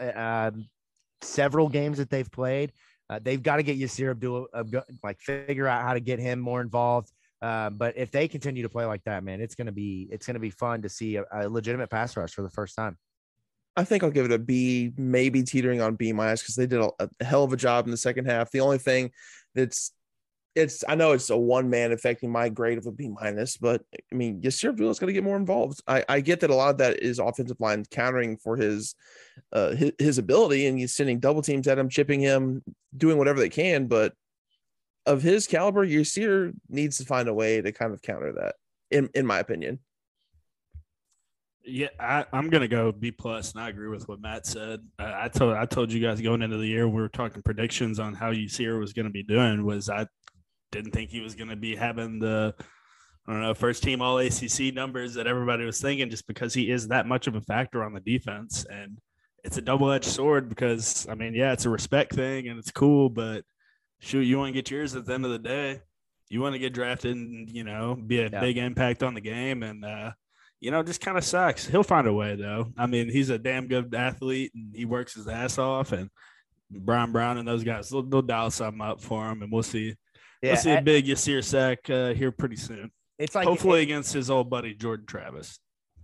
[0.00, 0.68] uh, um,
[1.20, 2.72] several games that they've played.
[3.10, 4.64] Uh, they've got to get Yasir Abdul uh,
[5.02, 7.10] like figure out how to get him more involved.
[7.42, 10.38] Um, but if they continue to play like that, man, it's gonna be it's gonna
[10.38, 12.96] be fun to see a, a legitimate pass rush for the first time.
[13.76, 16.80] I think I'll give it a B, maybe teetering on B minus because they did
[16.80, 18.50] a, a hell of a job in the second half.
[18.50, 19.10] The only thing
[19.54, 19.92] that's
[20.54, 23.82] it's I know it's a one man affecting my grade of a B minus, but
[24.12, 25.82] I mean, Yasir Abdullah's got to get more involved.
[25.88, 28.94] I, I get that a lot of that is offensive line countering for his
[29.52, 32.62] uh his, his ability and he's sending double teams at him, chipping him,
[32.96, 34.14] doing whatever they can, but
[35.06, 38.54] of his caliber, Yasir needs to find a way to kind of counter that,
[38.90, 39.80] in in my opinion.
[41.66, 44.80] Yeah, I, I'm gonna go B plus, and I agree with what Matt said.
[44.98, 47.98] I, I told I told you guys going into the year we were talking predictions
[47.98, 49.64] on how UCR was going to be doing.
[49.64, 50.06] Was I
[50.72, 52.54] didn't think he was going to be having the
[53.26, 56.70] I don't know first team All ACC numbers that everybody was thinking, just because he
[56.70, 58.98] is that much of a factor on the defense, and
[59.42, 62.70] it's a double edged sword because I mean, yeah, it's a respect thing and it's
[62.70, 63.42] cool, but
[64.00, 65.80] shoot, you want to get yours at the end of the day.
[66.28, 68.40] you want to get drafted and you know be a Yeah.
[68.40, 70.12] big impact on the game, and uh,
[70.64, 71.66] you know just kind of sucks.
[71.66, 72.72] He'll find a way though.
[72.78, 75.92] I mean, he's a damn good athlete and he works his ass off.
[75.92, 76.08] And
[76.70, 79.94] Bryan Brown and those guys, they'll, they'll dial something up for him, and we'll see.
[80.42, 82.90] Yeah, we'll see a and big Yasir Sack uh, here pretty soon.
[83.18, 85.58] it's like Hopefully against his old buddy Jordan Travis.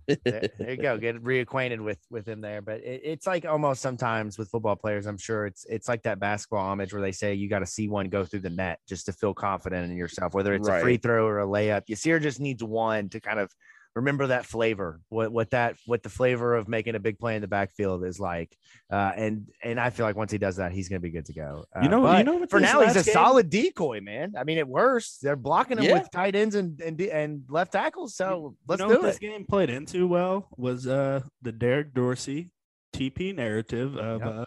[0.07, 3.83] there, there you go get reacquainted with with him there but it, it's like almost
[3.83, 7.35] sometimes with football players i'm sure it's it's like that basketball homage where they say
[7.35, 10.33] you got to see one go through the net just to feel confident in yourself
[10.33, 13.53] whether it's a free throw or a layup Yasir just needs one to kind of
[13.95, 17.41] remember that flavor what what that what the flavor of making a big play in
[17.41, 18.55] the backfield is like
[18.89, 21.33] uh and and i feel like once he does that he's gonna be good to
[21.33, 24.33] go Uh, You know- you know what for now he's a game- solid decoy man
[24.37, 25.93] i mean it works they're blocking him Yeah.
[25.99, 29.45] with tight ends and and, and left tackles so let's you know do this game
[29.45, 32.51] played into well was uh the Derek Dorsey
[32.93, 34.33] TP narrative of Yep.
[34.33, 34.45] uh,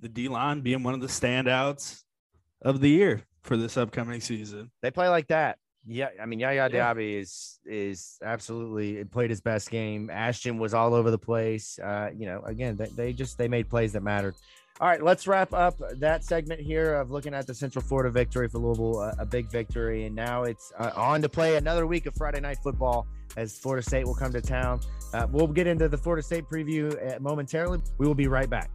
[0.00, 2.02] the D line being one of the standouts
[2.62, 4.70] of the year for this upcoming season.
[4.82, 5.58] they play like that.
[5.86, 6.94] Yeah, I mean Yaya Yeah.
[6.94, 10.10] Diaby is is absolutely played his best game.
[10.10, 11.78] Ashton was all over the place.
[11.78, 14.34] Uh, you know, again, they, they just they made plays that mattered.
[14.80, 18.48] All right, let's wrap up that segment here of looking at the Central Florida victory
[18.48, 22.06] for Louisville, a, a big victory, and now it's uh, on to play another week
[22.06, 23.06] of Friday night football
[23.36, 24.80] as Florida State will come to town.
[25.12, 27.80] Uh, we'll get into the Florida State preview uh, momentarily.
[27.98, 28.68] We will be right back.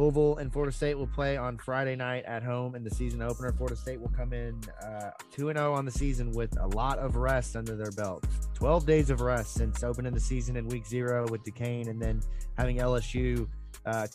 [0.00, 3.52] Louisville and Florida State will play on Friday night at home in the season opener.
[3.52, 6.98] Florida State will come in uh, 2 and 0 on the season with a lot
[6.98, 8.24] of rest under their belt.
[8.54, 12.22] 12 days of rest since opening the season in week zero with Duquesne and then
[12.56, 13.46] having LSU.
[13.84, 14.06] Uh,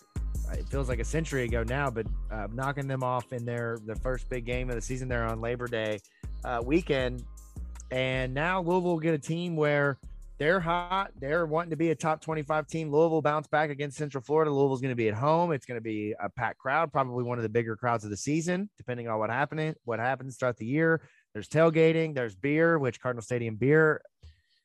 [0.53, 3.95] it feels like a century ago now, but uh, knocking them off in their the
[3.95, 5.99] first big game of the season there on Labor Day
[6.43, 7.23] uh, weekend.
[7.91, 9.99] And now Louisville will get a team where
[10.37, 11.11] they're hot.
[11.19, 12.91] They're wanting to be a top 25 team.
[12.91, 14.51] Louisville bounce back against Central Florida.
[14.51, 15.51] Louisville's going to be at home.
[15.51, 18.17] It's going to be a packed crowd, probably one of the bigger crowds of the
[18.17, 21.01] season, depending on what happening, what happens throughout the year.
[21.33, 24.01] There's tailgating, there's beer, which Cardinal Stadium beer.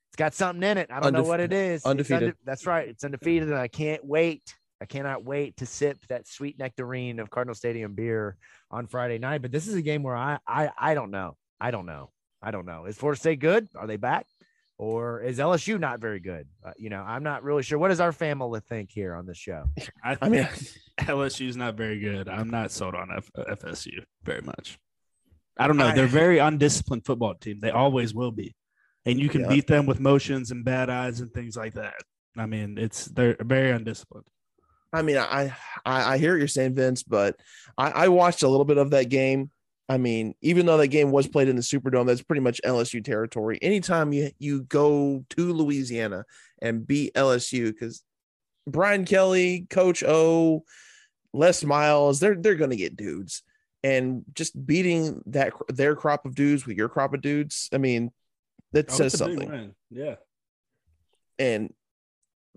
[0.08, 0.90] It's got something in it.
[0.90, 1.84] I don't know what it is.
[1.84, 2.34] Undefeated.
[2.44, 2.88] that's right.
[2.88, 4.54] It's undefeated, and I can't wait.
[4.80, 8.36] I cannot wait to sip that sweet nectarine of Cardinal Stadium beer
[8.70, 9.42] on Friday night.
[9.42, 11.36] But this is a game where I I I don't know.
[11.60, 12.10] I don't know.
[12.42, 12.86] I don't know.
[12.86, 13.68] Is Florida State good?
[13.76, 14.26] Are they back?
[14.80, 16.48] Or is LSU not very good?
[16.64, 17.78] Uh, you know, I'm not really sure.
[17.78, 19.64] What does our family think here on the show?
[20.02, 20.44] I, I mean,
[21.00, 22.30] LSU's not very good.
[22.30, 24.78] I'm not sold on F- FSU very much.
[25.58, 25.88] I don't know.
[25.88, 27.60] I- They're very undisciplined football team.
[27.60, 28.54] They always will be,
[29.04, 29.48] and you can Yeah.
[29.48, 31.96] beat them with motions and bad eyes and things like that.
[32.38, 34.24] I mean, it's they're very undisciplined.
[34.94, 35.54] I mean, I,
[35.84, 37.36] I I hear what you're saying, Vince, but
[37.76, 39.50] I, I watched a little bit of that game.
[39.90, 43.04] I mean, even though that game was played in the Superdome, that's pretty much LSU
[43.04, 43.58] territory.
[43.60, 46.24] Anytime you you go to Louisiana
[46.62, 48.04] and beat LSU, because
[48.68, 50.62] Brian Kelly, Coach O,
[51.32, 53.42] Les Miles, they're they're gonna get dudes,
[53.82, 57.68] and just beating that their crop of dudes with your crop of dudes.
[57.72, 58.12] I mean,
[58.70, 59.74] that Oh, says it's a big something.
[59.90, 60.14] Yeah.
[61.40, 61.74] and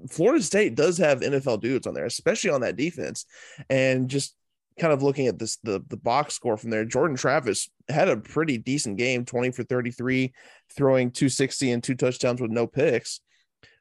[0.09, 3.25] Florida State does have NFL dudes on there, especially on that defense.
[3.69, 4.35] And just
[4.79, 8.17] kind of looking at this the the box score from there, Jordan Travis had a
[8.17, 10.33] pretty decent game, 20 for 33,
[10.75, 13.21] throwing 260 and two touchdowns with no picks.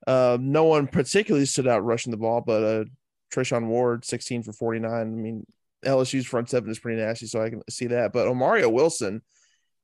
[0.06, 2.84] Uh, no one particularly stood out rushing the ball, but uh
[3.32, 4.92] Treshaun Ward, 16 for 49.
[4.92, 5.46] I mean,
[5.84, 8.12] LSU's front seven is pretty nasty, so I can see that.
[8.12, 9.22] But Omario Wilson,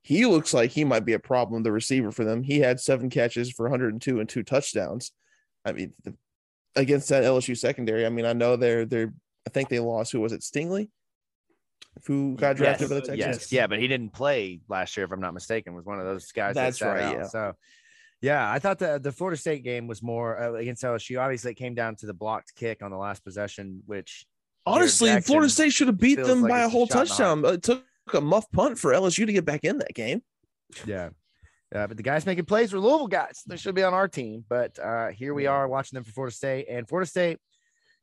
[0.02, 2.42] he looks like he might be a problem, the receiver for them.
[2.42, 5.12] He had seven catches for 102 and two touchdowns.
[5.64, 6.14] I mean, the,
[6.76, 9.12] against that LSU secondary, I mean, I know they're they're.
[9.46, 10.12] I think they lost.
[10.12, 10.42] Who was it?
[10.42, 10.90] Stingley,
[12.06, 13.18] who got drafted by the Texans.
[13.18, 15.74] Yes, yeah, but he didn't play last year, if I'm not mistaken.
[15.74, 16.54] Was one of those guys.
[16.54, 17.14] That's sat right, out.
[17.14, 17.26] yeah.
[17.26, 17.52] So,
[18.20, 21.20] yeah, I thought the the Florida State game was more uh, against LSU.
[21.20, 24.26] Obviously, it came down to the blocked kick on the last possession, which
[24.66, 27.14] Honestly, Jackson Florida State should have beat them like by a whole shot in the
[27.14, 27.42] heart.
[27.42, 27.54] touchdown.
[27.54, 30.22] It took a muff punt for LSU to get back in that game.
[30.86, 31.10] Yeah.
[31.74, 33.42] Uh, but the guys making plays were Louisville guys.
[33.46, 34.44] They should be on our team.
[34.48, 36.66] But uh, here we are watching them for Florida State.
[36.68, 37.38] And Florida State,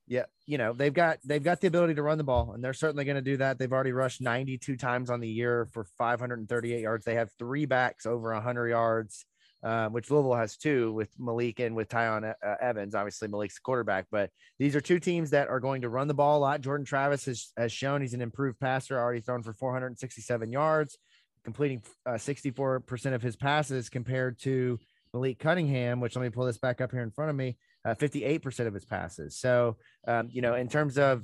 [0.08, 2.74] yeah, you know, they've got they've got the ability to run the ball, and they're
[2.74, 3.58] certainly going to do that.
[3.58, 7.06] They've already rushed 92 times on the year for 538 yards.
[7.06, 9.26] They have three backs over 100 yards,
[9.64, 12.94] uh, which Louisville has two with Malik and with Tiyon uh, Evans.
[12.94, 14.30] Obviously, Malik's the quarterback, but
[14.60, 16.62] these are two teams that are going to run the ball a lot.
[16.62, 20.98] Jordan Travis has, has shown he's an improved passer, already thrown for 467 yards
[21.46, 24.78] completing uh, 64% of his passes compared to
[25.14, 27.56] Malik Cunningham, which let me pull this back up here in front of me,
[27.86, 29.38] uh, 58% of his passes.
[29.38, 29.78] So,
[30.08, 31.24] um, you know, in terms of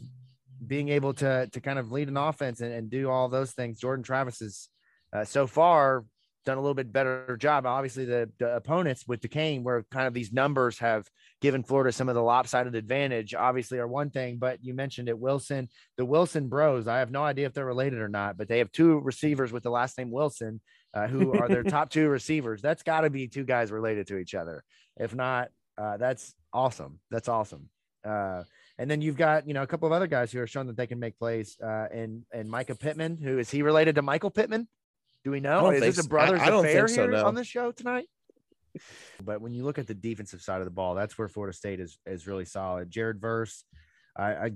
[0.65, 3.79] being able to to kind of lead an offense and, and do all those things,
[3.79, 4.69] Jordan Travis is
[5.13, 6.05] uh, so far
[6.45, 7.65] done a little bit better job.
[7.65, 11.07] Obviously, the, the opponents with Duquesne, where kind of these numbers have
[11.39, 14.37] given Florida some of the lopsided advantage, obviously are one thing.
[14.37, 16.87] But you mentioned it, Wilson, the Wilson Bros.
[16.87, 19.63] I have no idea if they're related or not, but they have two receivers with
[19.63, 20.61] the last name Wilson,
[20.93, 22.61] uh, who are their top two receivers.
[22.61, 24.63] That's got to be two guys related to each other.
[24.97, 26.99] If not, uh, that's awesome.
[27.09, 27.69] That's awesome.
[28.03, 28.43] Uh,
[28.77, 30.77] and then you've got you know a couple of other guys who are shown that
[30.77, 31.57] they can make plays.
[31.61, 34.67] Uh, and and Mycah Pittman, who is he related to Michael Pittman?
[35.23, 35.69] Do we know?
[35.69, 37.25] Is this a brothers I, I don't affair think so, here no.
[37.25, 38.07] on the show tonight?
[39.23, 41.79] But when you look at the defensive side of the ball, that's where Florida State
[41.79, 42.89] is is really solid.
[42.89, 43.63] Jared Verse,
[44.15, 44.51] I, I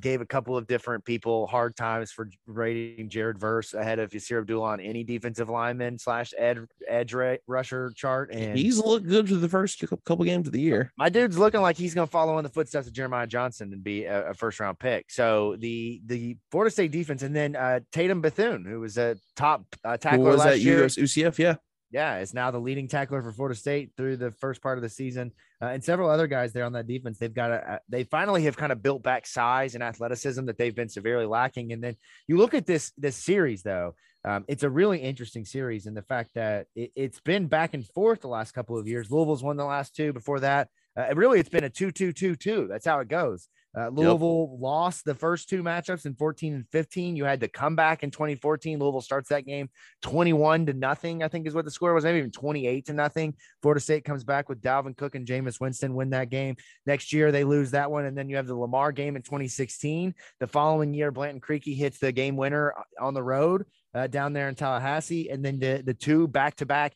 [0.00, 4.38] gave a couple of different people hard times for rating Jared Verse ahead of Yasir
[4.38, 8.32] Abdullah on any defensive lineman slash ed, edge ra- rusher chart.
[8.32, 10.92] And He's looked good for the first cou- couple games of the year.
[10.96, 13.84] my dude's looking like he's going to follow in the footsteps of Jeremiah Johnson and
[13.84, 15.10] be a, a first round pick.
[15.10, 19.64] So the the Florida State defense, and then uh, Tatum Bethune, who was a top
[19.84, 20.84] uh, Who tackler was last that year.
[20.84, 21.38] US UCF?
[21.38, 21.56] Yeah.
[21.92, 24.88] Yeah, is now the leading tackler for Florida State through the first part of the
[24.88, 25.30] season,
[25.60, 27.18] uh, and several other guys there on that defense.
[27.18, 30.74] They've got a, they finally have kind of built back size and athleticism that they've
[30.74, 31.70] been severely lacking.
[31.72, 35.84] And then you look at this this series though, um, it's a really interesting series
[35.86, 39.10] in the fact that it, it's been back and forth the last couple of years.
[39.10, 40.14] Louisville's won the last two.
[40.14, 42.68] Before that, uh, really it's been a two two two two.
[42.68, 43.48] That's how it goes.
[43.76, 47.16] Uh, Louisville lost the first two matchups in 14 and 15.
[47.16, 48.78] You had to come back in 2014.
[48.78, 49.70] Louisville starts that game
[50.02, 53.34] 21 to nothing, I think is what the score was, maybe even 28 to nothing.
[53.62, 56.56] Florida State comes back with Dalvin Cook and Jameis Winston win that game.
[56.84, 58.04] Next year, they lose that one.
[58.04, 60.14] And then you have the Lamar game in 2016.
[60.38, 63.64] The following year, Blanton Creque hits the game winner on the road
[63.94, 65.30] uh, down there in Tallahassee.
[65.30, 66.94] And then the, the two back to back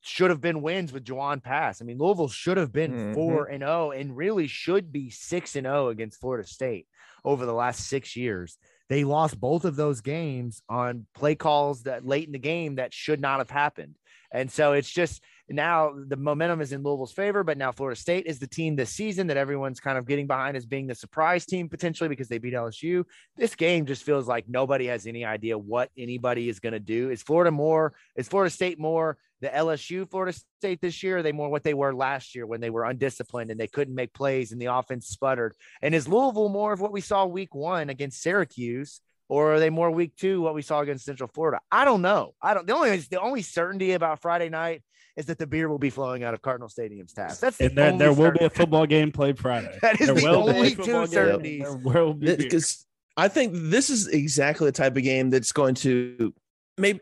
[0.00, 1.80] should have been wins with Jawon Pass.
[1.80, 3.14] I mean, Louisville should have been Mhm.
[3.14, 6.86] four and zero, and really should be six and zero against Florida State
[7.24, 8.58] over the last six years.
[8.88, 12.94] They lost both of those games on play calls that late in the game that
[12.94, 13.96] should not have happened.
[14.32, 18.26] And so it's just now the momentum is in Louisville's favor, but now Florida State
[18.26, 21.44] is the team this season that everyone's kind of getting behind as being the surprise
[21.44, 23.04] team potentially because they beat LSU.
[23.36, 27.10] This game just feels like nobody has any idea what anybody is going to do.
[27.10, 31.18] Is Florida more, is Florida State more the LSU Florida State this year?
[31.18, 33.94] Are they more what they were last year when they were undisciplined and they couldn't
[33.94, 35.54] make plays and the offense sputtered?
[35.82, 39.00] And is Louisville more of what we saw week one against Syracuse?
[39.30, 41.60] Or are they more week two, what we saw against Central Florida?
[41.70, 42.34] I don't know.
[42.42, 42.66] I don't.
[42.66, 44.82] The only the only certainty about Friday night
[45.16, 47.36] is that the beer will be flowing out of Cardinal Stadium's tap.
[47.36, 49.78] That's the And there, only there will be a football game played Friday.
[49.82, 51.06] That is There the will be a only football two game.
[51.08, 51.62] certainties.
[51.62, 55.76] There will be because I think this is exactly the type of game that's going
[55.76, 56.34] to
[56.76, 57.00] maybe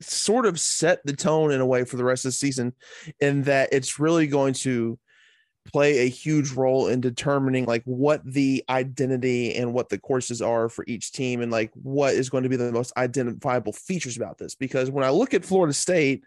[0.00, 2.74] sort of set the tone in a way for the rest of the season,
[3.20, 4.98] in that it's really going to
[5.70, 10.68] play a huge role in determining like what the identity and what the courses are
[10.68, 14.38] for each team and like what is going to be the most identifiable features about
[14.38, 14.54] this.
[14.54, 16.24] Because when i look at florida state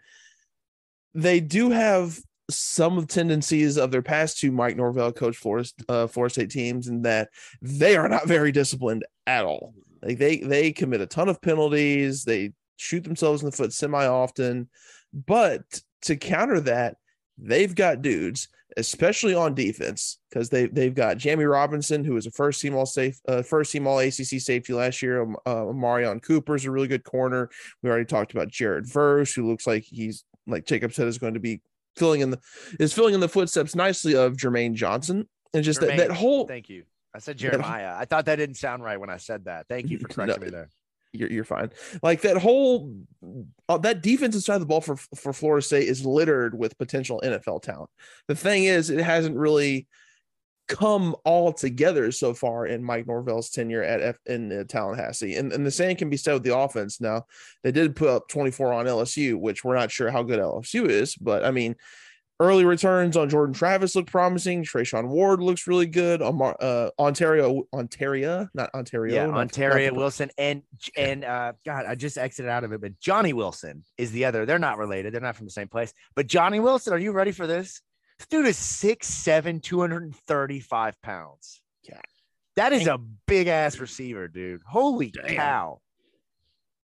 [1.14, 2.18] they do have
[2.50, 6.86] some of tendencies of their past two Mike Norvell coach Florida uh, Florida State teams,
[6.88, 7.30] in that
[7.60, 9.74] they are not very disciplined at all.
[10.02, 14.06] Like they they commit a ton of penalties, they shoot themselves in the foot semi
[14.06, 14.68] often,
[15.12, 15.62] but
[16.02, 16.96] to counter that,
[17.38, 22.30] they've got dudes, especially on defense, because they they've got Jammie Robinson, who was a
[22.30, 25.22] first team all safe, uh, first team all ACC safety last year.
[25.22, 27.50] Um, uh, Marion Cooper's a really good corner.
[27.82, 31.34] We already talked about Jared Verse, who looks like he's like Jacob said is going
[31.34, 31.60] to be
[31.96, 32.40] filling in the
[32.78, 35.28] is filling in the footsteps nicely of Jermaine Johnson.
[35.54, 36.84] And just that, that whole Thank you.
[37.14, 37.94] I said Jeremiah.
[37.96, 39.66] I thought that didn't sound right when I said that.
[39.68, 40.68] Thank you for correcting me there.
[41.18, 41.70] You're, you're fine.
[42.02, 42.94] Like that whole
[43.68, 47.20] uh, that defensive side of the ball for for Florida State is littered with potential
[47.24, 47.90] NFL talent.
[48.28, 49.86] The thing is, it hasn't really
[50.68, 55.36] come all together so far in Mike Norvell's tenure at F in uh, Tallahassee.
[55.36, 57.00] And and the same can be said with the offense.
[57.00, 57.24] Now
[57.62, 61.16] they did put up 24 on LSU, which we're not sure how good LSU is,
[61.16, 61.76] but I mean.
[62.38, 64.62] Early returns on Jordan Travis look promising.
[64.62, 66.20] Treshaun Ward looks really good.
[66.20, 69.14] Omar, uh, Ontario, Ontario, not Ontario.
[69.14, 70.62] Yeah, not- Ontario not- Wilson and
[70.98, 74.44] and uh God, I just exited out of it, but Johnny Wilson is the other.
[74.44, 75.14] They're not related.
[75.14, 75.94] They're not from the same place.
[76.14, 77.80] But Johnny Wilson, are you ready for this?
[78.18, 81.62] This dude is 6'7, 235 pounds.
[81.82, 82.00] Yeah.
[82.56, 84.60] That is a big ass receiver, dude.
[84.66, 85.34] Holy Damn.
[85.36, 85.80] cow.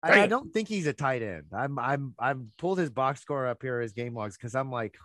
[0.03, 1.47] I, I don't think he's a tight end.
[1.53, 4.95] I'm I'm I'm pulled his box score up here, his game logs, because I'm like,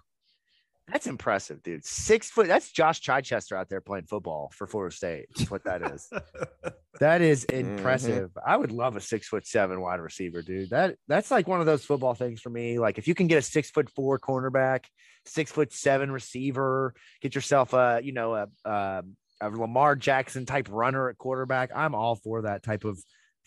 [0.89, 1.85] That's impressive, dude.
[1.85, 2.49] Six foot.
[2.49, 5.27] That's Josh Chichester out there playing football for Florida State.
[5.37, 6.11] That's what that is.
[7.01, 7.77] that is mm-hmm.
[7.77, 8.31] impressive.
[8.45, 10.71] I would love a six foot seven wide receiver, dude.
[10.71, 12.79] That that's like one of those football things for me.
[12.81, 14.85] Like if you can get a six foot four cornerback,
[15.25, 19.03] six foot seven receiver, get yourself a you know a a,
[19.41, 21.71] a Lamar Jackson type runner at quarterback.
[21.75, 22.99] I'm all for that type of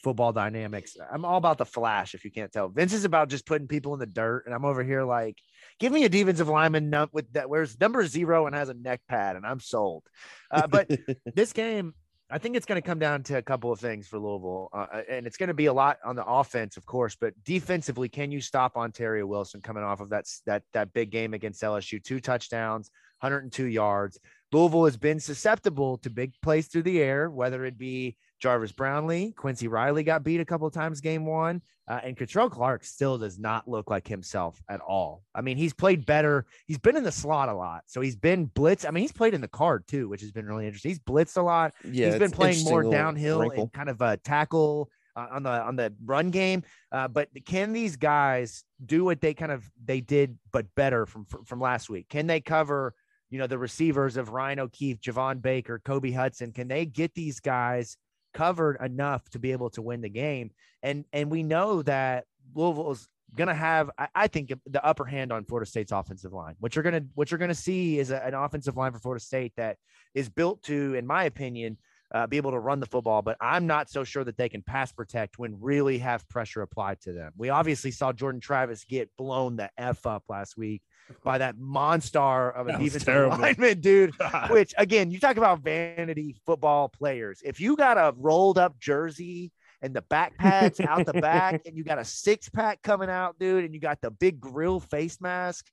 [0.03, 0.95] football dynamics.
[1.11, 2.13] I'm all about the flash.
[2.13, 4.63] If you can't tell, Vince is about just putting people in the dirt, and I'm
[4.63, 5.37] over here like
[5.79, 9.35] give me a defensive lineman with that wears number zero and has a neck pad,
[9.35, 10.03] and I'm sold.
[10.51, 10.89] Uh, but
[11.35, 11.93] this game,
[12.29, 15.01] I think it's going to come down to a couple of things for Louisville, uh,
[15.09, 17.15] and it's going to be a lot on the offense, of course.
[17.15, 21.33] But defensively, can you stop Ontaria Wilson coming off of that that that big game
[21.33, 22.03] against LSU?
[22.03, 24.19] Two touchdowns, 102 yards.
[24.51, 29.31] Louisville has been susceptible to big plays through the air, whether it be Jarvis Brownlee,
[29.31, 33.17] Quincy Riley got beat a couple of times game one, uh, and Kei'Trel Clark still
[33.17, 35.23] does not look like himself at all.
[35.33, 36.45] I mean, he's played better.
[36.67, 38.85] He's been in the slot a lot, so he's been blitz.
[38.85, 40.89] I mean, he's played in the card too, which has been really interesting.
[40.89, 41.73] He's blitzed a lot.
[41.83, 43.63] Yeah, he's been playing more downhill wrinkle.
[43.63, 46.63] and kind of a tackle uh, on the on the run game.
[46.91, 51.25] Uh, but can these guys do what they kind of they did, but better from
[51.45, 52.09] from last week?
[52.09, 52.93] Can they cover?
[53.29, 56.51] You know the receivers of Ryan O'Keefe, Javon Baker, Kobe Hudson.
[56.51, 57.97] Can they get these guys
[58.35, 60.51] covered enough to be able to win the game?
[60.83, 65.31] And and we know that Louisville's going to have, I, I think, the upper hand
[65.31, 66.55] on Florida State's offensive line.
[66.59, 68.99] What you're going to what you're going to see is a, an offensive line for
[68.99, 69.77] Florida State that
[70.13, 71.77] is built to, in my opinion,
[72.13, 73.21] uh, be able to run the football.
[73.21, 77.01] But I'm not so sure that they can pass protect when really have pressure applied
[77.01, 77.31] to them.
[77.37, 80.81] We obviously saw Jordan Travis get blown the f up last week
[81.23, 82.19] by that monster
[82.51, 83.37] of a That defensive terrible.
[83.37, 84.13] lineman, dude.
[84.49, 87.41] Which again, you talk about vanity football players.
[87.43, 89.51] If you got a rolled up jersey
[89.81, 93.37] and the back pads out the back, and you got a six pack coming out,
[93.39, 95.67] dude, and you got the big grill face mask.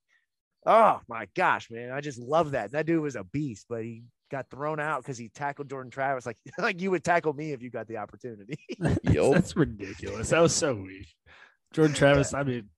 [0.67, 1.91] Oh my gosh, man.
[1.91, 2.73] I just love that.
[2.73, 4.03] That dude was a beast, but he
[4.33, 7.63] got thrown out because he tackled Jordan Travis like like you would tackle me if
[7.63, 8.59] you got the opportunity.
[9.05, 9.33] Yo.
[9.33, 10.31] That's ridiculous.
[10.31, 11.07] That was so weak.
[11.73, 12.69] Jordan Travis, I mean,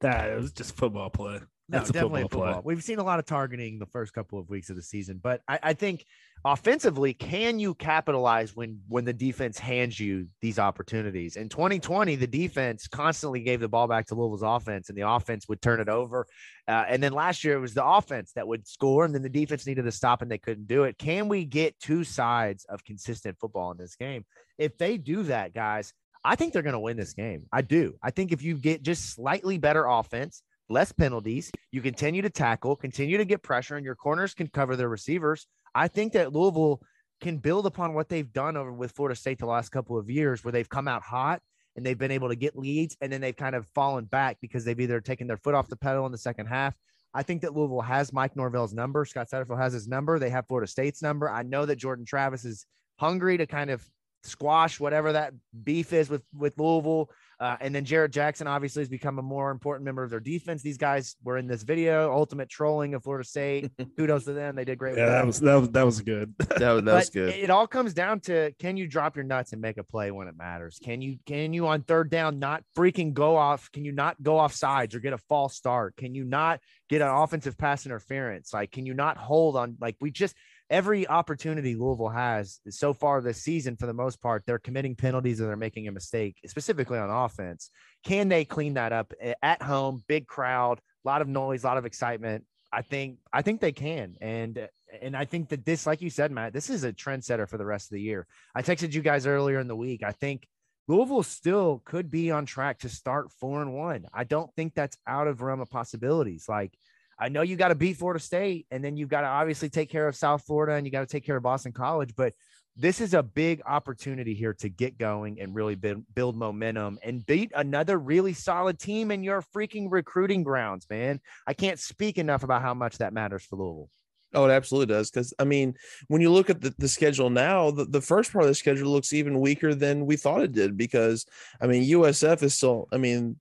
[0.00, 1.40] that it was just football play.
[1.70, 2.62] No, That's a definitely football, football.
[2.62, 2.74] play.
[2.74, 5.40] We've seen a lot of targeting the first couple of weeks of the season, but
[5.46, 6.04] I, I think
[6.44, 11.36] offensively, can you capitalize when when the defense hands you these opportunities?
[11.36, 15.48] In 2020, the defense constantly gave the ball back to Louisville's offense, and the offense
[15.48, 16.26] would turn it over.
[16.66, 19.28] Uh, and then last year, it was the offense that would score, and then the
[19.28, 20.98] defense needed to stop, and they couldn't do it.
[20.98, 24.24] Can we get two sides of consistent football in this game?
[24.58, 25.92] If they do that, guys,
[26.24, 27.46] I think they're going to win this game.
[27.52, 27.94] I do.
[28.02, 32.76] I think if you get just slightly better offense, less penalties, you continue to tackle,
[32.76, 35.46] continue to get pressure, and your corners can cover their receivers.
[35.74, 36.80] I think that Louisville
[37.20, 40.42] can build upon what they've done over with Florida State the last couple of years,
[40.42, 41.42] where they've come out hot
[41.76, 44.64] and they've been able to get leads, and then they've kind of fallen back because
[44.64, 46.74] they've either taken their foot off the pedal in the second half.
[47.12, 49.04] I think that Louisville has Mike Norvell's number.
[49.04, 50.18] Scott Satterfield has his number.
[50.18, 51.28] They have Florida State's number.
[51.28, 52.66] I know that Jordan Travis is
[52.98, 53.84] hungry to kind of
[54.22, 55.32] squash whatever that
[55.64, 57.10] beef is with with Louisville.
[57.40, 60.60] Uh, and then Jared Jackson obviously has become a more important member of their defense.
[60.60, 63.70] These guys were in this video, ultimate trolling of Florida State.
[63.96, 64.98] Kudos to them; they did great.
[64.98, 66.34] Yeah, with that was that was that was good.
[66.60, 67.28] That was, that was but good.
[67.30, 70.28] It all comes down to can you drop your nuts and make a play when
[70.28, 70.78] it matters?
[70.82, 73.72] Can you can you on third down not freaking go off?
[73.72, 75.96] Can you not go off sides or get a false start?
[75.96, 76.60] Can you not
[76.90, 78.52] get an offensive pass interference?
[78.52, 79.76] Like can you not hold on?
[79.80, 80.36] Like we just
[80.70, 85.40] every opportunity Louisville has so far this season, for the most part, they're committing penalties
[85.40, 87.70] or they're making a mistake, specifically on offense.
[88.04, 89.12] Can they clean that up
[89.42, 90.04] at home?
[90.06, 92.44] Big crowd, a lot of noise, a lot of excitement.
[92.72, 94.68] I think I think they can, and
[95.02, 97.64] and I think that this, like you said, Matt, this is a trendsetter for the
[97.64, 98.28] rest of the year.
[98.54, 100.04] I texted you guys earlier in the week.
[100.04, 100.46] I think
[100.86, 104.06] Louisville still could be on track to start four and one.
[104.14, 106.46] I don't think that's out of realm of possibilities.
[106.48, 106.72] Like
[107.20, 109.90] I know you got to beat Florida State, and then you've got to obviously take
[109.90, 112.14] care of South Florida, and you got to take care of Boston College.
[112.16, 112.32] But
[112.76, 117.24] this is a big opportunity here to get going and really build, build momentum and
[117.26, 121.20] beat another really solid team in your freaking recruiting grounds, man.
[121.46, 123.90] I can't speak enough about how much that matters for Louisville.
[124.32, 125.10] Oh, it absolutely does.
[125.10, 125.74] Because I mean,
[126.08, 128.90] when you look at the, the schedule now, the, the first part of the schedule
[128.90, 130.76] looks even weaker than we thought it did.
[130.76, 131.26] Because
[131.60, 132.88] I mean, USF is still.
[132.92, 133.38] I mean,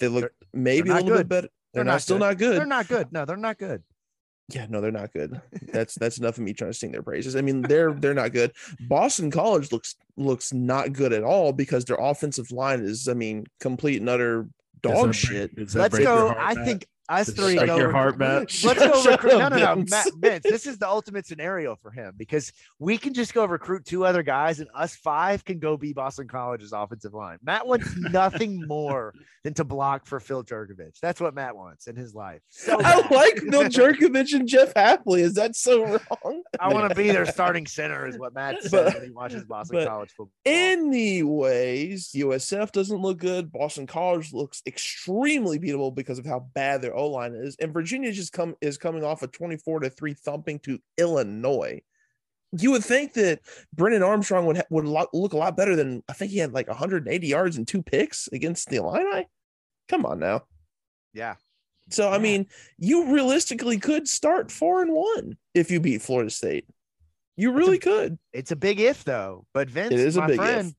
[0.00, 1.18] they look maybe a little good.
[1.18, 1.48] bit better.
[1.74, 2.24] They're, not, still good.
[2.24, 2.56] not good.
[2.58, 3.12] They're not good.
[3.12, 3.82] No, they're not good.
[4.50, 5.40] Yeah, no, they're not good.
[5.72, 7.34] That's that's enough of me trying to sing their praises.
[7.34, 8.52] I mean, they're they're not good.
[8.88, 13.46] Boston College looks looks not good at all because their offensive line is, I mean,
[13.60, 14.46] complete and utter
[14.82, 15.54] dog shit.
[15.54, 16.28] break- Let's go.
[16.28, 16.66] heart, I Matt?
[16.66, 18.40] think Us Just three break go your recruit- heart, Matt.
[18.64, 19.38] Let's go Shut recruit.
[19.38, 19.90] No, up, no, no, Vince.
[19.90, 20.42] Matt, Vince.
[20.42, 24.22] This is the ultimate scenario for him because we can just go recruit two other
[24.22, 27.36] guys, and us five can go be Boston College's offensive line.
[27.42, 30.98] Matt wants nothing more than to block for Phil Jurkovec.
[31.02, 32.40] That's what Matt wants in his life.
[32.48, 33.10] So I bad.
[33.10, 35.18] like Phil Jurkovec and Jeff Hafley.
[35.20, 36.42] Is that so wrong?
[36.58, 39.44] I want to be their starting center, is what Matt says But- when he watches
[39.44, 40.30] Boston but College football.
[40.46, 43.52] Anyways, USF doesn't look good.
[43.52, 48.12] Boston College looks extremely beatable because of how bad their O line is, and Virginia
[48.12, 51.80] just come is coming off a twenty four to three thumping to Illinois.
[52.56, 53.40] You would think that
[53.72, 56.52] Brennan Armstrong would ha- would lo- look a lot better than I think he had
[56.52, 59.26] like 180 yards and two picks against the Illini.
[59.88, 60.42] Come on now.
[61.12, 61.34] yeah,
[61.90, 62.46] So I mean,
[62.78, 66.66] you realistically could start four and one if you beat Florida State.
[67.36, 68.16] You really could.
[68.32, 69.46] it's a big if though.
[69.52, 70.74] But Vince, It is a my big if.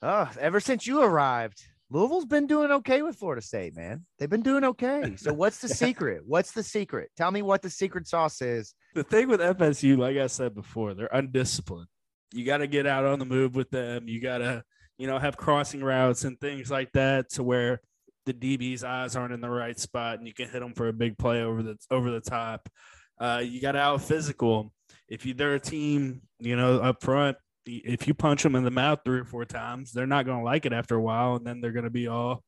[0.00, 1.62] oh, ever since you arrived,
[1.94, 4.04] Louisville's been doing okay with Florida State, man.
[4.18, 5.14] They've been doing okay.
[5.16, 6.22] So what's the secret?
[6.26, 7.12] What's the secret?
[7.16, 8.74] Tell me what the secret sauce is.
[8.96, 11.86] the thing with FSU, like I said before, they're undisciplined.
[12.32, 14.08] You got to get out on the move with them.
[14.08, 14.64] You got to,
[14.98, 17.80] you know, have crossing routes and things like that to where
[18.26, 20.92] the DB's eyes aren't in the right spot and you can hit them for a
[20.92, 22.68] big play over the over the top.
[23.20, 24.72] Uh, you got to out physical.
[25.08, 27.36] If you they're a team, you know, up front,
[27.66, 30.44] if you punch them in the mouth three or four times, they're not going to
[30.44, 32.42] like it after a while, and then they're going to be all,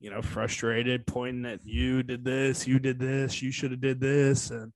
[0.00, 4.00] you know, frustrated, pointing at you did this, you did this, you should have did
[4.00, 4.72] this, and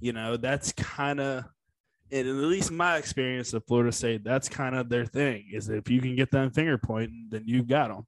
[0.00, 1.44] you know that's kind of
[2.12, 5.46] in at least my experience of Florida State, that's kind of their thing.
[5.50, 8.06] Is if you can get them finger pointing, then you've got them.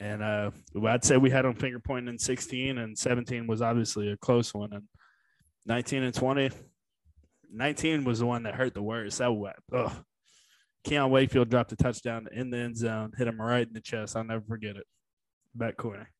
[0.00, 0.50] And uh,
[0.86, 4.54] I'd say we had them finger pointing in 16, and 17 was obviously a close
[4.54, 4.84] one, and
[5.66, 6.50] 19 and 20.
[7.52, 9.18] 19 was the one that hurt the worst.
[9.18, 9.92] That ugh.
[10.84, 14.16] Keon Wakefield dropped a touchdown in the end zone, hit him right in the chest.
[14.16, 14.86] I'll never forget it.
[15.54, 16.10] Back corner.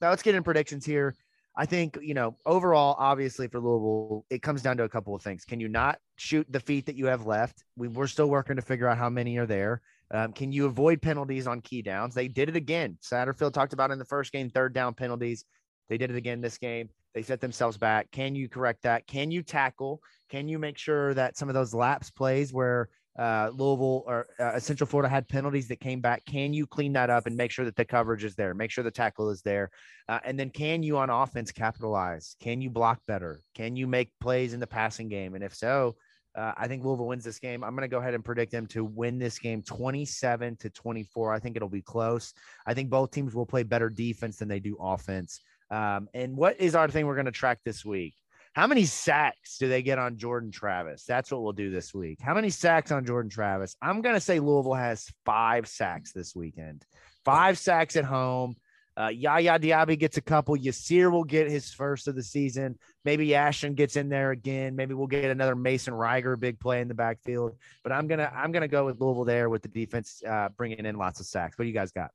[0.00, 1.14] Now let's get in predictions here.
[1.58, 5.22] I think, you know, overall, obviously for Louisville, it comes down to a couple of
[5.22, 5.44] things.
[5.46, 7.64] Can you not shoot the feet that you have left?
[7.76, 9.80] We, we're still working to figure out how many are there.
[10.10, 12.14] Um, can you avoid penalties on key downs?
[12.14, 12.98] They did it again.
[13.02, 15.46] Satterfield talked about in the first game, third down penalties.
[15.88, 16.90] They did it again this game.
[17.14, 18.10] They set themselves back.
[18.10, 19.06] Can you correct that?
[19.06, 20.02] Can you tackle?
[20.28, 24.58] Can you make sure that some of those lapse plays where uh, Louisville or uh,
[24.58, 27.64] Central Florida had penalties that came back, can you clean that up and make sure
[27.64, 28.54] that the coverage is there?
[28.54, 29.70] Make sure the tackle is there.
[30.08, 32.36] Uh, and then can you on offense capitalize?
[32.40, 33.42] Can you block better?
[33.54, 35.34] Can you make plays in the passing game?
[35.34, 35.96] And if so,
[36.36, 37.64] uh, I think Louisville wins this game.
[37.64, 41.32] I'm going to go ahead and predict them to win this game 27 to 24.
[41.32, 42.34] I think it'll be close.
[42.66, 45.40] I think both teams will play better defense than they do offense.
[45.70, 48.14] Um, and what is our thing we're going to track this week?
[48.56, 51.04] How many sacks do they get on Jordan Travis?
[51.04, 52.20] That's what we'll do this week.
[52.22, 53.76] How many sacks on Jordan Travis?
[53.82, 56.82] I'm going to say Louisville has five sacks this weekend.
[57.22, 58.56] Five sacks at home.
[58.98, 60.56] Uh, Yaya Diaby gets a couple.
[60.56, 62.78] Yasir will get his first of the season.
[63.04, 64.74] Maybe Ashton gets in there again.
[64.74, 67.58] Maybe we'll get another Mason Reiger big play in the backfield.
[67.82, 70.96] But I'm gonna I'm gonna go with Louisville there with the defense uh, bringing in
[70.96, 71.58] lots of sacks.
[71.58, 72.10] What do you guys got?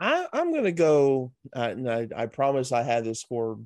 [0.00, 3.58] I, I'm gonna go, uh, I, I promise I had this score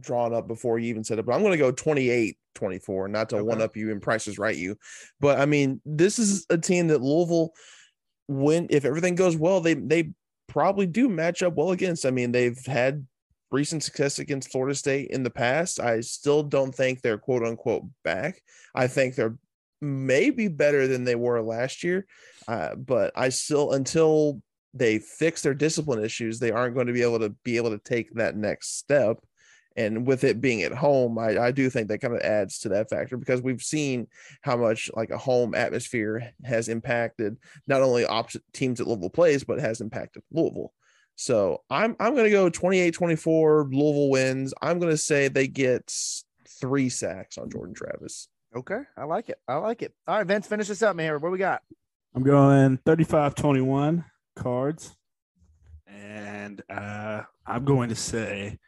[0.00, 3.36] drawn up before you even said it, but I'm gonna go 28 24, not to
[3.36, 3.42] Okay.
[3.44, 4.76] one up you and prices right you.
[5.20, 7.52] But I mean, this is a team that Louisville,
[8.26, 10.12] when if everything goes well, they they
[10.48, 12.04] probably do match up well against.
[12.06, 13.06] I mean, they've had
[13.50, 15.80] recent success against Florida State in the past.
[15.80, 18.42] I still don't think they're quote unquote back.
[18.74, 19.38] I think they're
[19.80, 22.06] maybe better than they were last year.
[22.46, 24.42] Uh, but I still until
[24.74, 27.78] they fix their discipline issues, they aren't going to be able to be able to
[27.78, 29.18] take that next step.
[29.78, 32.68] And with it being at home, I, I do think that kind of adds to
[32.70, 34.08] that factor because we've seen
[34.42, 37.36] how much like a home atmosphere has impacted
[37.68, 40.72] not only opposite teams that Louisville plays, but has impacted Louisville.
[41.14, 44.52] So I'm I'm gonna go 28-24, Louisville wins.
[44.60, 45.94] I'm gonna say they get
[46.60, 48.26] three sacks on Jordan Travis.
[48.56, 49.38] Okay, I like it.
[49.46, 49.94] I like it.
[50.08, 51.20] All right, Vince, finish this up, man.
[51.20, 51.62] What we got?
[52.16, 54.04] I'm going 35 21
[54.34, 54.96] cards.
[55.86, 58.58] And uh, I'm going to say,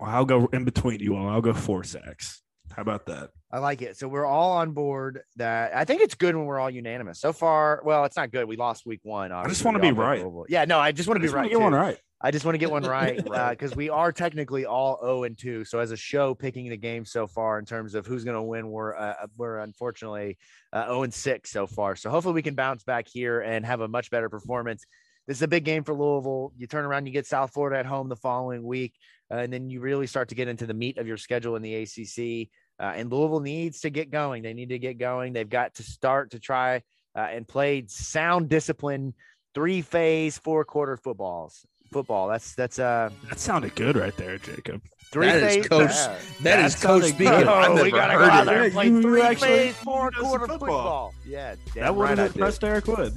[0.00, 1.28] well, I'll go in between you all.
[1.28, 2.42] I'll go four sacks.
[2.74, 3.30] How about that?
[3.52, 3.96] I like it.
[3.96, 5.20] So we're all on board.
[5.36, 7.20] That I think it's good when we're all unanimous.
[7.20, 8.46] So far, well, it's not good.
[8.46, 9.32] We lost week one.
[9.32, 10.20] I just wanna be right.
[10.20, 10.46] Louisville.
[10.48, 11.50] Yeah, no, I just want to be right.
[11.50, 11.98] get one right.
[12.22, 13.16] I just want to get one right
[13.50, 15.64] because we are technically all 0 and 2.
[15.64, 18.42] So as a show picking the game so far in terms of who's going to
[18.42, 20.36] win, we're uh, we're unfortunately
[20.72, 21.96] uh, 0 and 6 so far.
[21.96, 24.84] So hopefully we can bounce back here and have a much better performance.
[25.30, 26.52] This is a big game for Louisville.
[26.56, 28.94] You turn around, you get South Florida at home the following week,
[29.30, 31.62] uh, and then you really start to get into the meat of your schedule in
[31.62, 32.48] the ACC.
[32.80, 34.42] Uh, and Louisville needs to get going.
[34.42, 35.32] They need to get going.
[35.32, 36.82] They've got to start to try
[37.14, 39.14] uh, and play sound discipline
[39.54, 41.64] three phase, four quarter footballs.
[41.92, 42.26] Football.
[42.26, 44.82] That's that's uh That sounded good right there, Jacob.
[45.12, 45.68] three That is phase.
[45.68, 46.16] coach- yeah.
[46.40, 47.46] That is coach sounded speaking.
[47.48, 50.48] Oh, we gotta heard go out there and play you three actually phase, four quarter
[50.48, 50.58] football.
[50.58, 51.14] football.
[51.24, 53.14] Yeah, damn that would right have impressed Eric Wood.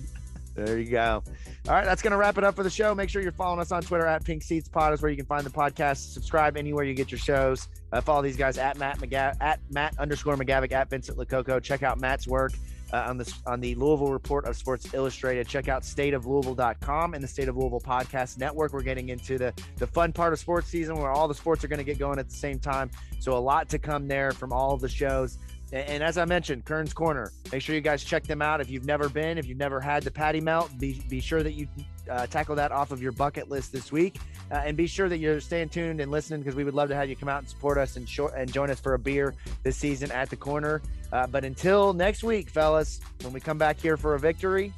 [0.56, 1.24] There you go.
[1.66, 2.94] All right, that's going to wrap it up for the show.
[2.94, 5.26] Make sure you're following us on Twitter at Pink Seats Pod is where you can
[5.26, 6.12] find the podcast.
[6.12, 7.70] Subscribe anywhere you get your shows.
[7.94, 11.64] Uh, follow these guys at Matt McGav- at Matt underscore McGavick at Vincent Lococo.
[11.64, 12.52] Check out Matt's work
[12.92, 15.48] uh, on the on the Louisville Report of Sports Illustrated.
[15.48, 18.74] Check out stateoflouisville.com and the State of Louisville Podcast Network.
[18.74, 21.70] We're getting into the the fun part of sports season where all the sports are
[21.70, 22.92] going to get going at the same time.
[23.20, 25.38] So a lot to come there from all the shows.
[25.74, 27.32] And, and as I mentioned, Kern's Korner.
[27.52, 28.62] Make sure you guys check them out.
[28.62, 31.54] If you've never been, if you've never had the patty melt, be be sure that
[31.54, 31.68] you
[32.10, 34.18] uh, tackle that off of your bucket list this week.
[34.52, 36.96] Uh, and be sure that you're staying tuned and listening because we would love to
[36.96, 39.34] have you come out and support us and short and join us for a beer
[39.64, 40.82] this season at the corner.
[41.12, 44.72] Uh, but until next week, fellas, when we come back here for a victory,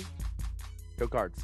[0.98, 1.40] go cards.